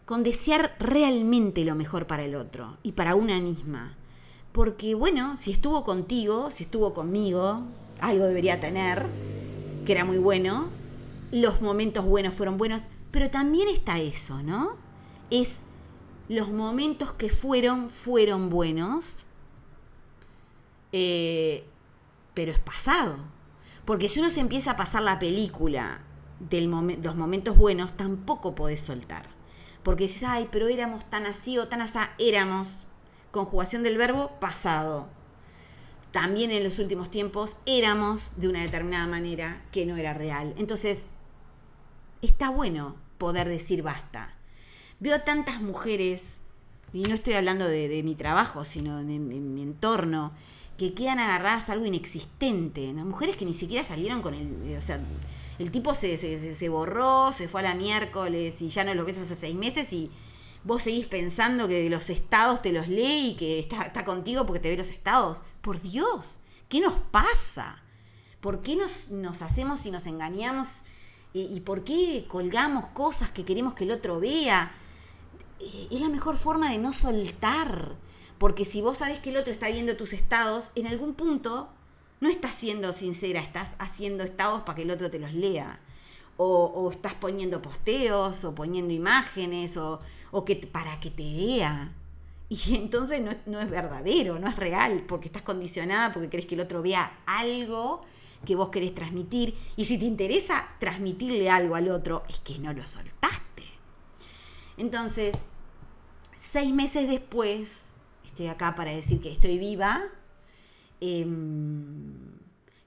con 0.05 0.23
desear 0.23 0.77
realmente 0.79 1.65
lo 1.65 1.75
mejor 1.75 2.07
para 2.07 2.25
el 2.25 2.37
otro 2.37 2.79
y 2.85 2.93
para 2.93 3.17
una 3.17 3.41
misma. 3.41 3.97
Porque 4.53 4.95
bueno, 4.95 5.37
si 5.37 5.53
estuvo 5.53 5.85
contigo, 5.85 6.51
si 6.51 6.65
estuvo 6.65 6.95
conmigo, 6.95 7.63
algo 8.01 8.25
debería 8.25 8.61
tener, 8.61 9.07
que 9.85 9.93
era 9.93 10.05
muy 10.05 10.19
bueno, 10.19 10.69
los 11.31 11.61
momentos 11.61 12.05
buenos 12.05 12.35
fueron 12.35 12.57
buenos, 12.57 12.85
pero 13.11 13.31
también 13.31 13.69
está 13.69 13.99
eso, 13.99 14.43
¿no? 14.43 14.77
Es 15.31 15.59
los 16.29 16.51
momentos 16.51 17.13
que 17.13 17.31
fueron, 17.31 17.91
fueron 17.91 18.51
buenos, 18.51 19.27
eh, 20.93 21.65
pero 22.35 22.53
es 22.53 22.59
pasado. 22.59 23.17
Porque 23.85 24.09
si 24.09 24.21
uno 24.21 24.29
se 24.29 24.41
empieza 24.41 24.73
a 24.73 24.77
pasar 24.77 25.03
la 25.03 25.19
película 25.19 26.03
de 26.41 26.61
los 26.61 27.17
momentos 27.17 27.57
buenos, 27.57 27.97
tampoco 27.97 28.55
podés 28.55 28.81
soltar. 28.81 29.27
Porque 29.83 30.05
dices, 30.05 30.25
ay, 30.25 30.49
pero 30.53 30.69
éramos 30.69 31.05
tan 31.07 31.25
así 31.25 31.57
o 31.59 31.69
tan 31.69 31.81
así, 31.81 31.99
éramos, 32.19 32.81
conjugación 33.31 33.83
del 33.83 33.99
verbo 33.99 34.31
pasado. 34.41 35.07
También 36.11 36.51
en 36.51 36.65
los 36.65 36.79
últimos 36.79 37.11
tiempos 37.11 37.57
éramos 37.67 38.23
de 38.37 38.49
una 38.49 38.63
determinada 38.63 39.07
manera 39.07 39.63
que 39.73 39.87
no 39.87 39.97
era 39.97 40.15
real. 40.15 40.55
Entonces, 40.57 41.07
está 42.23 42.51
bueno 42.51 42.97
poder 43.19 43.49
decir 43.49 43.83
basta. 43.83 44.35
Veo 45.01 45.21
tantas 45.21 45.61
mujeres, 45.61 46.41
y 46.93 47.03
no 47.03 47.15
estoy 47.15 47.35
hablando 47.35 47.69
de, 47.69 48.03
mi 48.03 48.15
trabajo, 48.15 48.65
sino 48.65 48.99
de, 48.99 49.05
mi 49.05 49.63
entorno, 49.63 50.33
que 50.79 50.95
quedan 50.95 51.19
agarradas 51.19 51.69
a 51.69 51.73
algo 51.73 51.87
inexistente. 51.87 52.93
Mujeres 52.93 53.37
que 53.37 53.45
ni 53.45 53.55
siquiera 53.55 53.85
salieron 53.85 54.23
con 54.23 54.35
el... 54.35 54.77
O 54.79 54.83
sea, 54.83 55.01
el 55.59 55.71
tipo 55.73 55.95
se, 55.95 56.17
se, 56.17 56.55
se 56.55 56.69
borró, 56.69 57.33
se 57.33 57.49
fue 57.49 57.61
a 57.61 57.65
la 57.65 57.75
miércoles 57.75 58.63
y 58.63 58.69
ya 58.69 58.85
no 58.85 58.95
lo 58.95 59.05
ves 59.05 59.19
hace 59.19 59.35
seis 59.35 59.57
meses 59.57 59.93
y 59.93 60.09
vos 60.65 60.83
seguís 60.83 61.07
pensando 61.07 61.69
que 61.69 61.89
los 61.89 62.11
estados 62.11 62.63
te 62.63 62.73
los 62.73 62.89
lee 62.89 63.31
y 63.31 63.37
que 63.37 63.59
está, 63.59 64.05
contigo 64.05 64.47
porque 64.47 64.61
te 64.61 64.71
ve 64.71 64.77
los 64.77 64.89
estados. 64.91 65.43
Por 65.61 65.81
Dios, 65.81 66.39
¿qué 66.69 66.81
nos 66.81 66.95
pasa? 67.11 67.83
¿Por 68.41 68.63
qué 68.63 68.77
nos, 68.77 69.09
nos 69.11 69.43
hacemos 69.43 69.85
y 69.87 69.91
nos 69.91 70.07
engañamos? 70.07 70.83
¿Y 71.33 71.61
por 71.61 71.85
qué 71.85 72.27
colgamos 72.29 72.87
cosas 72.87 73.31
que 73.31 73.45
queremos 73.45 73.75
que 73.75 73.85
el 73.85 73.93
otro 73.93 74.19
vea? 74.19 74.73
Eh, 75.61 75.89
es 75.91 76.01
la 76.01 76.09
mejor 76.09 76.37
forma 76.37 76.71
de 76.71 76.79
no 76.79 76.93
soltar. 76.93 77.97
Porque 78.39 78.65
si 78.65 78.81
vos 78.81 78.99
sabés 78.99 79.21
que 79.21 79.31
el 79.31 79.37
otro 79.37 79.53
está 79.53 79.69
viendo 79.69 79.97
tus 79.97 80.13
estados, 80.13 80.71
en 80.75 80.87
algún 80.87 81.15
punto 81.15 81.69
no 82.21 82.29
estás 82.29 82.55
siendo 82.55 82.93
sincera, 82.93 83.41
estás 83.41 83.75
haciendo 83.79 84.25
estados 84.25 84.63
para 84.63 84.77
que 84.77 84.83
el 84.83 84.91
otro 84.91 85.11
te 85.11 85.19
los 85.19 85.33
lea. 85.33 85.81
O, 86.37 86.67
o 86.67 86.91
estás 86.91 87.15
poniendo 87.15 87.61
posteos, 87.61 88.45
o 88.45 88.55
poniendo 88.55 88.95
imágenes, 88.95 89.77
o, 89.77 90.01
o 90.31 90.45
que 90.45 90.57
para 90.57 91.01
que 91.01 91.11
te 91.11 91.23
vea. 91.23 91.95
Y 92.49 92.75
entonces 92.75 93.21
no, 93.21 93.61
es 93.61 93.71
verdadero, 93.71 94.39
no 94.39 94.49
es 94.49 94.57
real, 94.57 95.05
porque 95.07 95.27
estás 95.27 95.43
condicionada, 95.43 96.13
porque 96.13 96.29
crees 96.29 96.47
que 96.47 96.55
el 96.55 96.61
otro 96.61 96.83
vea 96.83 97.21
algo 97.27 98.03
que 98.45 98.55
vos 98.55 98.71
querés 98.71 98.95
transmitir. 98.95 99.57
Y 99.77 99.85
si 99.85 99.99
te 99.99 100.05
interesa 100.05 100.69
transmitirle 100.79 101.51
algo 101.51 101.75
al 101.75 101.89
otro, 101.89 102.25
es 102.29 102.39
que 102.41 102.59
no 102.59 102.73
lo 102.73 102.87
soltaste. 102.87 103.65
Entonces, 104.77 105.37
seis 106.37 106.73
meses 106.73 107.09
después, 107.09 107.87
estoy 108.25 108.47
acá 108.47 108.75
para 108.75 108.93
decir 108.93 109.21
que 109.21 109.33
estoy 109.33 109.59
viva, 109.59 110.05
em, 111.01 112.39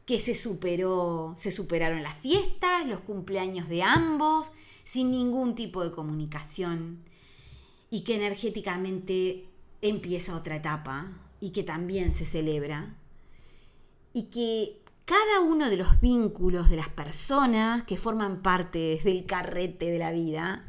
que 0.06 0.20
se 0.20 0.36
superó, 0.36 1.36
se 1.38 1.52
superaron 1.52 2.02
las 2.02 2.18
fiestas, 2.18 2.88
los 2.88 3.02
cumpleaños 3.02 3.68
de 3.70 3.84
ambos, 3.84 4.52
sin 4.84 5.12
ningún 5.12 5.54
tipo 5.56 5.84
de 5.84 5.92
comunicación 5.92 7.04
y 7.92 8.02
que 8.02 8.16
energéticamente 8.16 9.46
empieza 9.82 10.36
otra 10.36 10.56
etapa 10.56 11.12
y 11.40 11.52
que 11.52 11.62
también 11.62 12.12
se 12.12 12.26
celebra 12.26 12.96
y 14.14 14.24
que 14.24 14.82
cada 15.06 15.42
uno 15.42 15.70
de 15.70 15.78
los 15.78 16.00
vínculos 16.00 16.70
de 16.70 16.78
las 16.78 16.90
personas 16.90 17.84
que 17.84 17.98
forman 17.98 18.42
parte 18.42 19.00
del 19.04 19.26
carrete 19.26 19.92
de 19.92 20.00
la 20.00 20.12
vida 20.12 20.66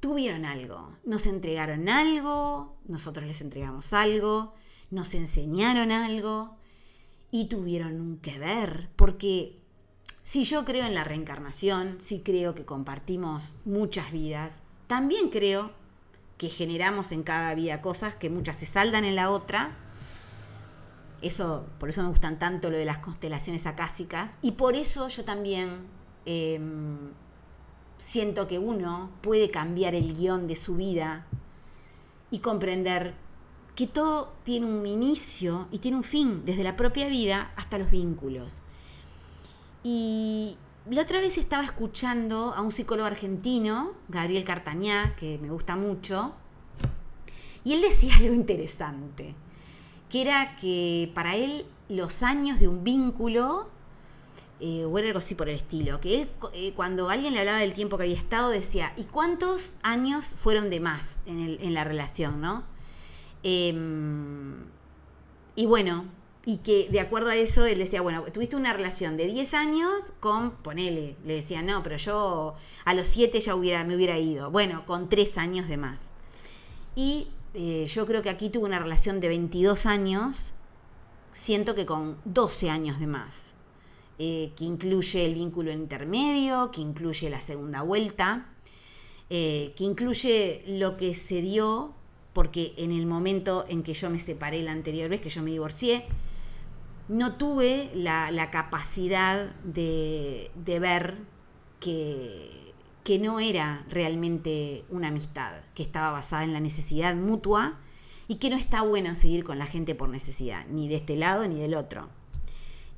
tuvieron 0.00 0.44
algo, 0.44 0.96
nos 1.04 1.26
entregaron 1.26 1.88
algo, 1.88 2.76
nosotros 2.86 3.26
les 3.26 3.40
entregamos 3.40 3.92
algo, 3.92 4.54
nos 4.90 5.14
enseñaron 5.14 5.92
algo 5.92 6.56
y 7.30 7.46
tuvieron 7.46 8.00
un 8.00 8.18
que 8.18 8.38
ver, 8.38 8.90
porque 8.96 9.60
si 10.24 10.44
yo 10.44 10.64
creo 10.64 10.86
en 10.86 10.94
la 10.94 11.04
reencarnación, 11.04 12.00
si 12.00 12.20
creo 12.20 12.54
que 12.54 12.64
compartimos 12.64 13.54
muchas 13.64 14.10
vidas, 14.12 14.60
también 14.86 15.28
creo 15.28 15.72
que 16.38 16.48
generamos 16.48 17.12
en 17.12 17.24
cada 17.24 17.54
vida 17.54 17.82
cosas 17.82 18.14
que 18.14 18.30
muchas 18.30 18.56
se 18.56 18.66
saldan 18.66 19.04
en 19.04 19.16
la 19.16 19.30
otra. 19.30 19.72
Eso, 21.20 21.66
por 21.80 21.88
eso 21.88 22.02
me 22.02 22.08
gustan 22.08 22.38
tanto 22.38 22.70
lo 22.70 22.76
de 22.76 22.84
las 22.84 22.98
constelaciones 22.98 23.66
acásicas. 23.66 24.38
Y 24.40 24.52
por 24.52 24.76
eso 24.76 25.08
yo 25.08 25.24
también 25.24 25.80
em, 26.24 27.10
siento 27.98 28.46
que 28.46 28.60
uno 28.60 29.10
puede 29.20 29.50
cambiar 29.50 29.96
el 29.96 30.14
guion 30.14 30.46
de 30.46 30.54
su 30.54 30.76
vida 30.76 31.26
y 32.30 32.38
comprender 32.38 33.14
que 33.74 33.88
todo 33.88 34.32
tiene 34.44 34.66
un 34.66 34.86
inicio 34.86 35.66
y 35.72 35.78
tiene 35.78 35.96
un 35.96 36.04
fin, 36.04 36.44
desde 36.44 36.62
la 36.62 36.76
propia 36.76 37.08
vida 37.08 37.52
hasta 37.56 37.78
los 37.78 37.90
vínculos. 37.90 38.54
Y 39.82 40.56
la 40.90 41.02
otra 41.02 41.20
vez 41.20 41.36
estaba 41.36 41.64
escuchando 41.64 42.54
a 42.54 42.62
un 42.62 42.70
psicólogo 42.70 43.06
argentino, 43.06 43.92
Gabriel 44.08 44.44
Cartañá, 44.44 45.14
que 45.16 45.38
me 45.38 45.50
gusta 45.50 45.76
mucho, 45.76 46.34
y 47.64 47.74
él 47.74 47.82
decía 47.82 48.14
algo 48.18 48.34
interesante, 48.34 49.34
que 50.08 50.22
era 50.22 50.56
que 50.56 51.10
para 51.14 51.36
él 51.36 51.66
los 51.88 52.22
años 52.22 52.58
de 52.58 52.68
un 52.68 52.84
vínculo, 52.84 53.68
eh, 54.60 54.84
o 54.84 54.98
era 54.98 55.08
algo 55.08 55.18
así 55.18 55.34
por 55.34 55.48
el 55.48 55.56
estilo, 55.56 56.00
que 56.00 56.22
él 56.22 56.30
eh, 56.54 56.72
cuando 56.74 57.10
alguien 57.10 57.34
le 57.34 57.40
hablaba 57.40 57.58
del 57.58 57.74
tiempo 57.74 57.96
que 57.96 58.04
había 58.04 58.16
estado 58.16 58.50
decía, 58.50 58.92
¿y 58.96 59.04
cuántos 59.04 59.74
años 59.82 60.24
fueron 60.24 60.70
de 60.70 60.80
más 60.80 61.20
en, 61.26 61.74
la 61.74 61.84
relación, 61.84 62.40
no? 62.40 62.64
Em, 63.42 64.64
y 65.54 65.66
bueno, 65.66 66.06
y 66.48 66.58
que 66.58 66.88
de 66.90 67.00
acuerdo 67.00 67.28
a 67.28 67.36
eso 67.36 67.66
él 67.66 67.78
decía, 67.78 68.00
bueno, 68.00 68.24
tuviste 68.32 68.56
una 68.56 68.72
relación 68.72 69.18
de 69.18 69.26
10 69.26 69.52
años 69.52 70.14
con, 70.18 70.52
ponele, 70.52 71.14
le 71.26 71.34
decía, 71.34 71.60
no, 71.60 71.82
pero 71.82 71.98
yo 71.98 72.54
a 72.86 72.94
los 72.94 73.06
7 73.08 73.38
ya 73.38 73.54
hubiera, 73.54 73.84
me 73.84 73.94
hubiera 73.94 74.18
ido, 74.18 74.50
bueno, 74.50 74.86
con 74.86 75.10
3 75.10 75.36
años 75.36 75.68
de 75.68 75.76
más. 75.76 76.14
Y 76.96 77.28
eh, 77.52 77.84
yo 77.86 78.06
creo 78.06 78.22
que 78.22 78.30
aquí 78.30 78.48
tuve 78.48 78.64
una 78.64 78.78
relación 78.78 79.20
de 79.20 79.28
22 79.28 79.84
años 79.84 80.54
siento 81.32 81.74
que 81.74 81.84
con 81.84 82.16
12 82.24 82.70
años 82.70 82.98
de 82.98 83.08
más, 83.08 83.52
eh, 84.18 84.52
que 84.56 84.64
incluye 84.64 85.26
el 85.26 85.34
vínculo 85.34 85.70
intermedio, 85.70 86.70
que 86.70 86.80
incluye 86.80 87.28
la 87.28 87.42
segunda 87.42 87.82
vuelta, 87.82 88.46
eh, 89.28 89.74
que 89.76 89.84
incluye 89.84 90.64
lo 90.66 90.96
que 90.96 91.12
se 91.12 91.42
dio, 91.42 91.92
porque 92.32 92.72
en 92.78 92.90
el 92.90 93.04
momento 93.04 93.66
en 93.68 93.82
que 93.82 93.92
yo 93.92 94.08
me 94.08 94.18
separé 94.18 94.62
la 94.62 94.72
anterior 94.72 95.10
vez, 95.10 95.20
que 95.20 95.28
yo 95.28 95.42
me 95.42 95.50
divorcié, 95.50 96.06
no 97.08 97.34
tuve 97.34 97.90
la, 97.94 98.50
capacidad 98.50 99.50
de, 99.64 100.50
ver 100.80 101.18
que, 101.80 102.74
que 103.04 103.18
no 103.18 103.40
era 103.40 103.86
realmente 103.88 104.84
una 104.90 105.08
amistad, 105.08 105.52
que 105.74 105.82
estaba 105.82 106.10
basada 106.10 106.44
en 106.44 106.52
la 106.52 106.60
necesidad 106.60 107.14
mutua 107.14 107.78
y 108.28 108.36
que 108.36 108.50
no 108.50 108.56
está 108.56 108.82
bueno 108.82 109.14
seguir 109.14 109.42
con 109.42 109.58
la 109.58 109.66
gente 109.66 109.94
por 109.94 110.10
necesidad, 110.10 110.66
ni 110.66 110.88
de 110.88 110.96
este 110.96 111.16
lado 111.16 111.48
ni 111.48 111.58
del 111.58 111.74
otro. 111.74 112.10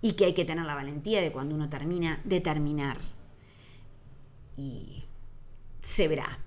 Y 0.02 0.12
que 0.12 0.24
hay 0.24 0.34
que 0.34 0.44
tener 0.44 0.64
la 0.64 0.74
valentía 0.74 1.20
de 1.20 1.30
cuando 1.30 1.54
uno 1.54 1.68
termina, 1.68 2.20
de 2.24 2.40
terminar. 2.40 2.98
Y 4.56 5.04
se 5.82 6.08
verá. 6.08 6.40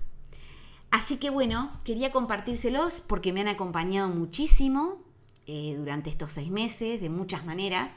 Así 0.90 1.16
que 1.16 1.30
bueno, 1.30 1.72
quería 1.84 2.12
compartírselos 2.12 3.00
porque 3.00 3.32
me 3.32 3.40
han 3.40 3.48
acompañado 3.48 4.08
muchísimo 4.08 5.02
eh, 5.46 5.74
durante 5.76 6.10
estos 6.10 6.32
seis 6.32 6.50
meses, 6.50 7.00
de 7.00 7.10
muchas 7.10 7.44
maneras. 7.44 7.90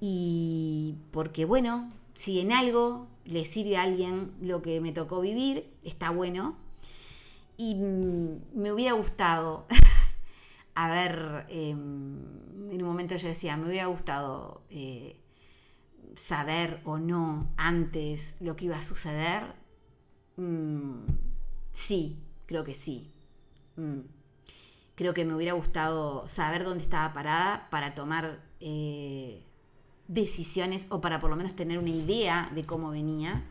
Y 0.00 0.96
porque 1.10 1.44
bueno, 1.44 1.92
si 2.14 2.40
en 2.40 2.52
algo 2.52 3.08
le 3.24 3.44
sirve 3.44 3.76
a 3.76 3.82
alguien 3.82 4.32
lo 4.40 4.62
que 4.62 4.80
me 4.80 4.92
tocó 4.92 5.20
vivir, 5.20 5.72
está 5.82 6.10
bueno. 6.10 6.56
Y 7.56 7.74
mm, 7.76 8.40
me 8.54 8.72
hubiera 8.72 8.92
gustado 8.92 9.66
a 10.74 10.90
ver, 10.90 11.46
em, 11.48 12.70
en 12.70 12.82
un 12.82 12.88
momento 12.88 13.16
yo 13.16 13.28
decía, 13.28 13.56
me 13.56 13.68
hubiera 13.68 13.86
gustado 13.86 14.62
eh, 14.70 15.20
saber 16.16 16.80
o 16.84 16.98
no 16.98 17.52
antes 17.56 18.36
lo 18.40 18.56
que 18.56 18.66
iba 18.66 18.76
a 18.76 18.82
suceder. 18.82 19.54
Mm, 20.36 21.04
sí, 21.70 22.18
creo 22.46 22.64
que 22.64 22.74
sí. 22.74 23.12
Mm. 23.76 24.00
Creo 24.94 25.14
que 25.14 25.24
me 25.24 25.34
hubiera 25.34 25.52
gustado 25.54 26.26
saber 26.28 26.64
dónde 26.64 26.84
estaba 26.84 27.12
parada 27.12 27.68
para 27.70 27.94
tomar 27.94 28.40
eh, 28.60 29.42
decisiones 30.08 30.86
o 30.90 31.00
para 31.00 31.18
por 31.18 31.30
lo 31.30 31.36
menos 31.36 31.54
tener 31.54 31.78
una 31.78 31.90
idea 31.90 32.50
de 32.54 32.64
cómo 32.64 32.90
venía. 32.90 33.44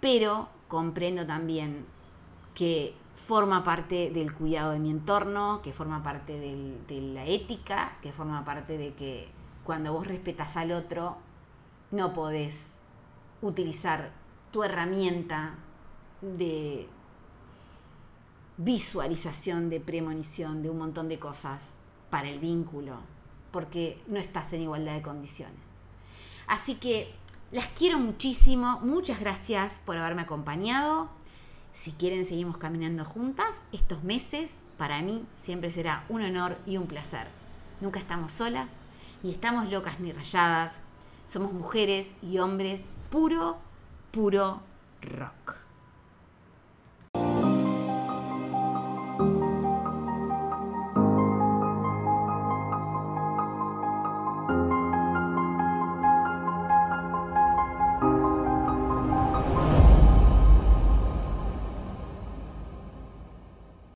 Pero 0.00 0.48
comprendo 0.68 1.26
también 1.26 1.86
que 2.54 2.94
forma 3.14 3.64
parte 3.64 4.10
del 4.10 4.34
cuidado 4.34 4.72
de 4.72 4.80
mi 4.80 4.90
entorno, 4.90 5.62
que 5.62 5.72
forma 5.72 6.02
parte 6.02 6.38
de 6.38 7.00
la 7.00 7.24
ética, 7.24 7.96
que 8.02 8.12
forma 8.12 8.44
parte 8.44 8.76
de 8.76 8.94
que 8.94 9.28
cuando 9.64 9.92
vos 9.92 10.06
respetas 10.06 10.56
al 10.56 10.72
otro, 10.72 11.16
no 11.90 12.12
podés 12.12 12.82
utilizar 13.42 14.12
tu 14.50 14.62
herramienta 14.64 15.54
de 16.20 16.88
visualización, 18.56 19.70
de 19.70 19.80
premonición, 19.80 20.62
de 20.62 20.70
un 20.70 20.78
montón 20.78 21.08
de 21.08 21.18
cosas 21.18 21.74
para 22.10 22.28
el 22.28 22.38
vínculo, 22.38 22.96
porque 23.50 24.00
no 24.06 24.18
estás 24.18 24.52
en 24.52 24.62
igualdad 24.62 24.94
de 24.94 25.02
condiciones. 25.02 25.66
Así 26.46 26.74
que 26.74 27.14
las 27.50 27.68
quiero 27.68 27.98
muchísimo, 27.98 28.80
muchas 28.80 29.20
gracias 29.20 29.80
por 29.84 29.96
haberme 29.96 30.22
acompañado. 30.22 31.10
Si 31.72 31.92
quieren, 31.92 32.24
seguimos 32.24 32.58
caminando 32.58 33.04
juntas. 33.04 33.64
Estos 33.72 34.04
meses, 34.04 34.54
para 34.76 35.00
mí, 35.02 35.24
siempre 35.36 35.70
será 35.70 36.04
un 36.08 36.22
honor 36.22 36.58
y 36.66 36.76
un 36.76 36.86
placer. 36.86 37.28
Nunca 37.80 37.98
estamos 37.98 38.32
solas, 38.32 38.76
ni 39.22 39.32
estamos 39.32 39.70
locas 39.70 40.00
ni 40.00 40.12
rayadas. 40.12 40.82
Somos 41.26 41.52
mujeres 41.52 42.14
y 42.22 42.38
hombres 42.38 42.84
puro, 43.10 43.58
puro 44.10 44.60
rock. 45.00 45.61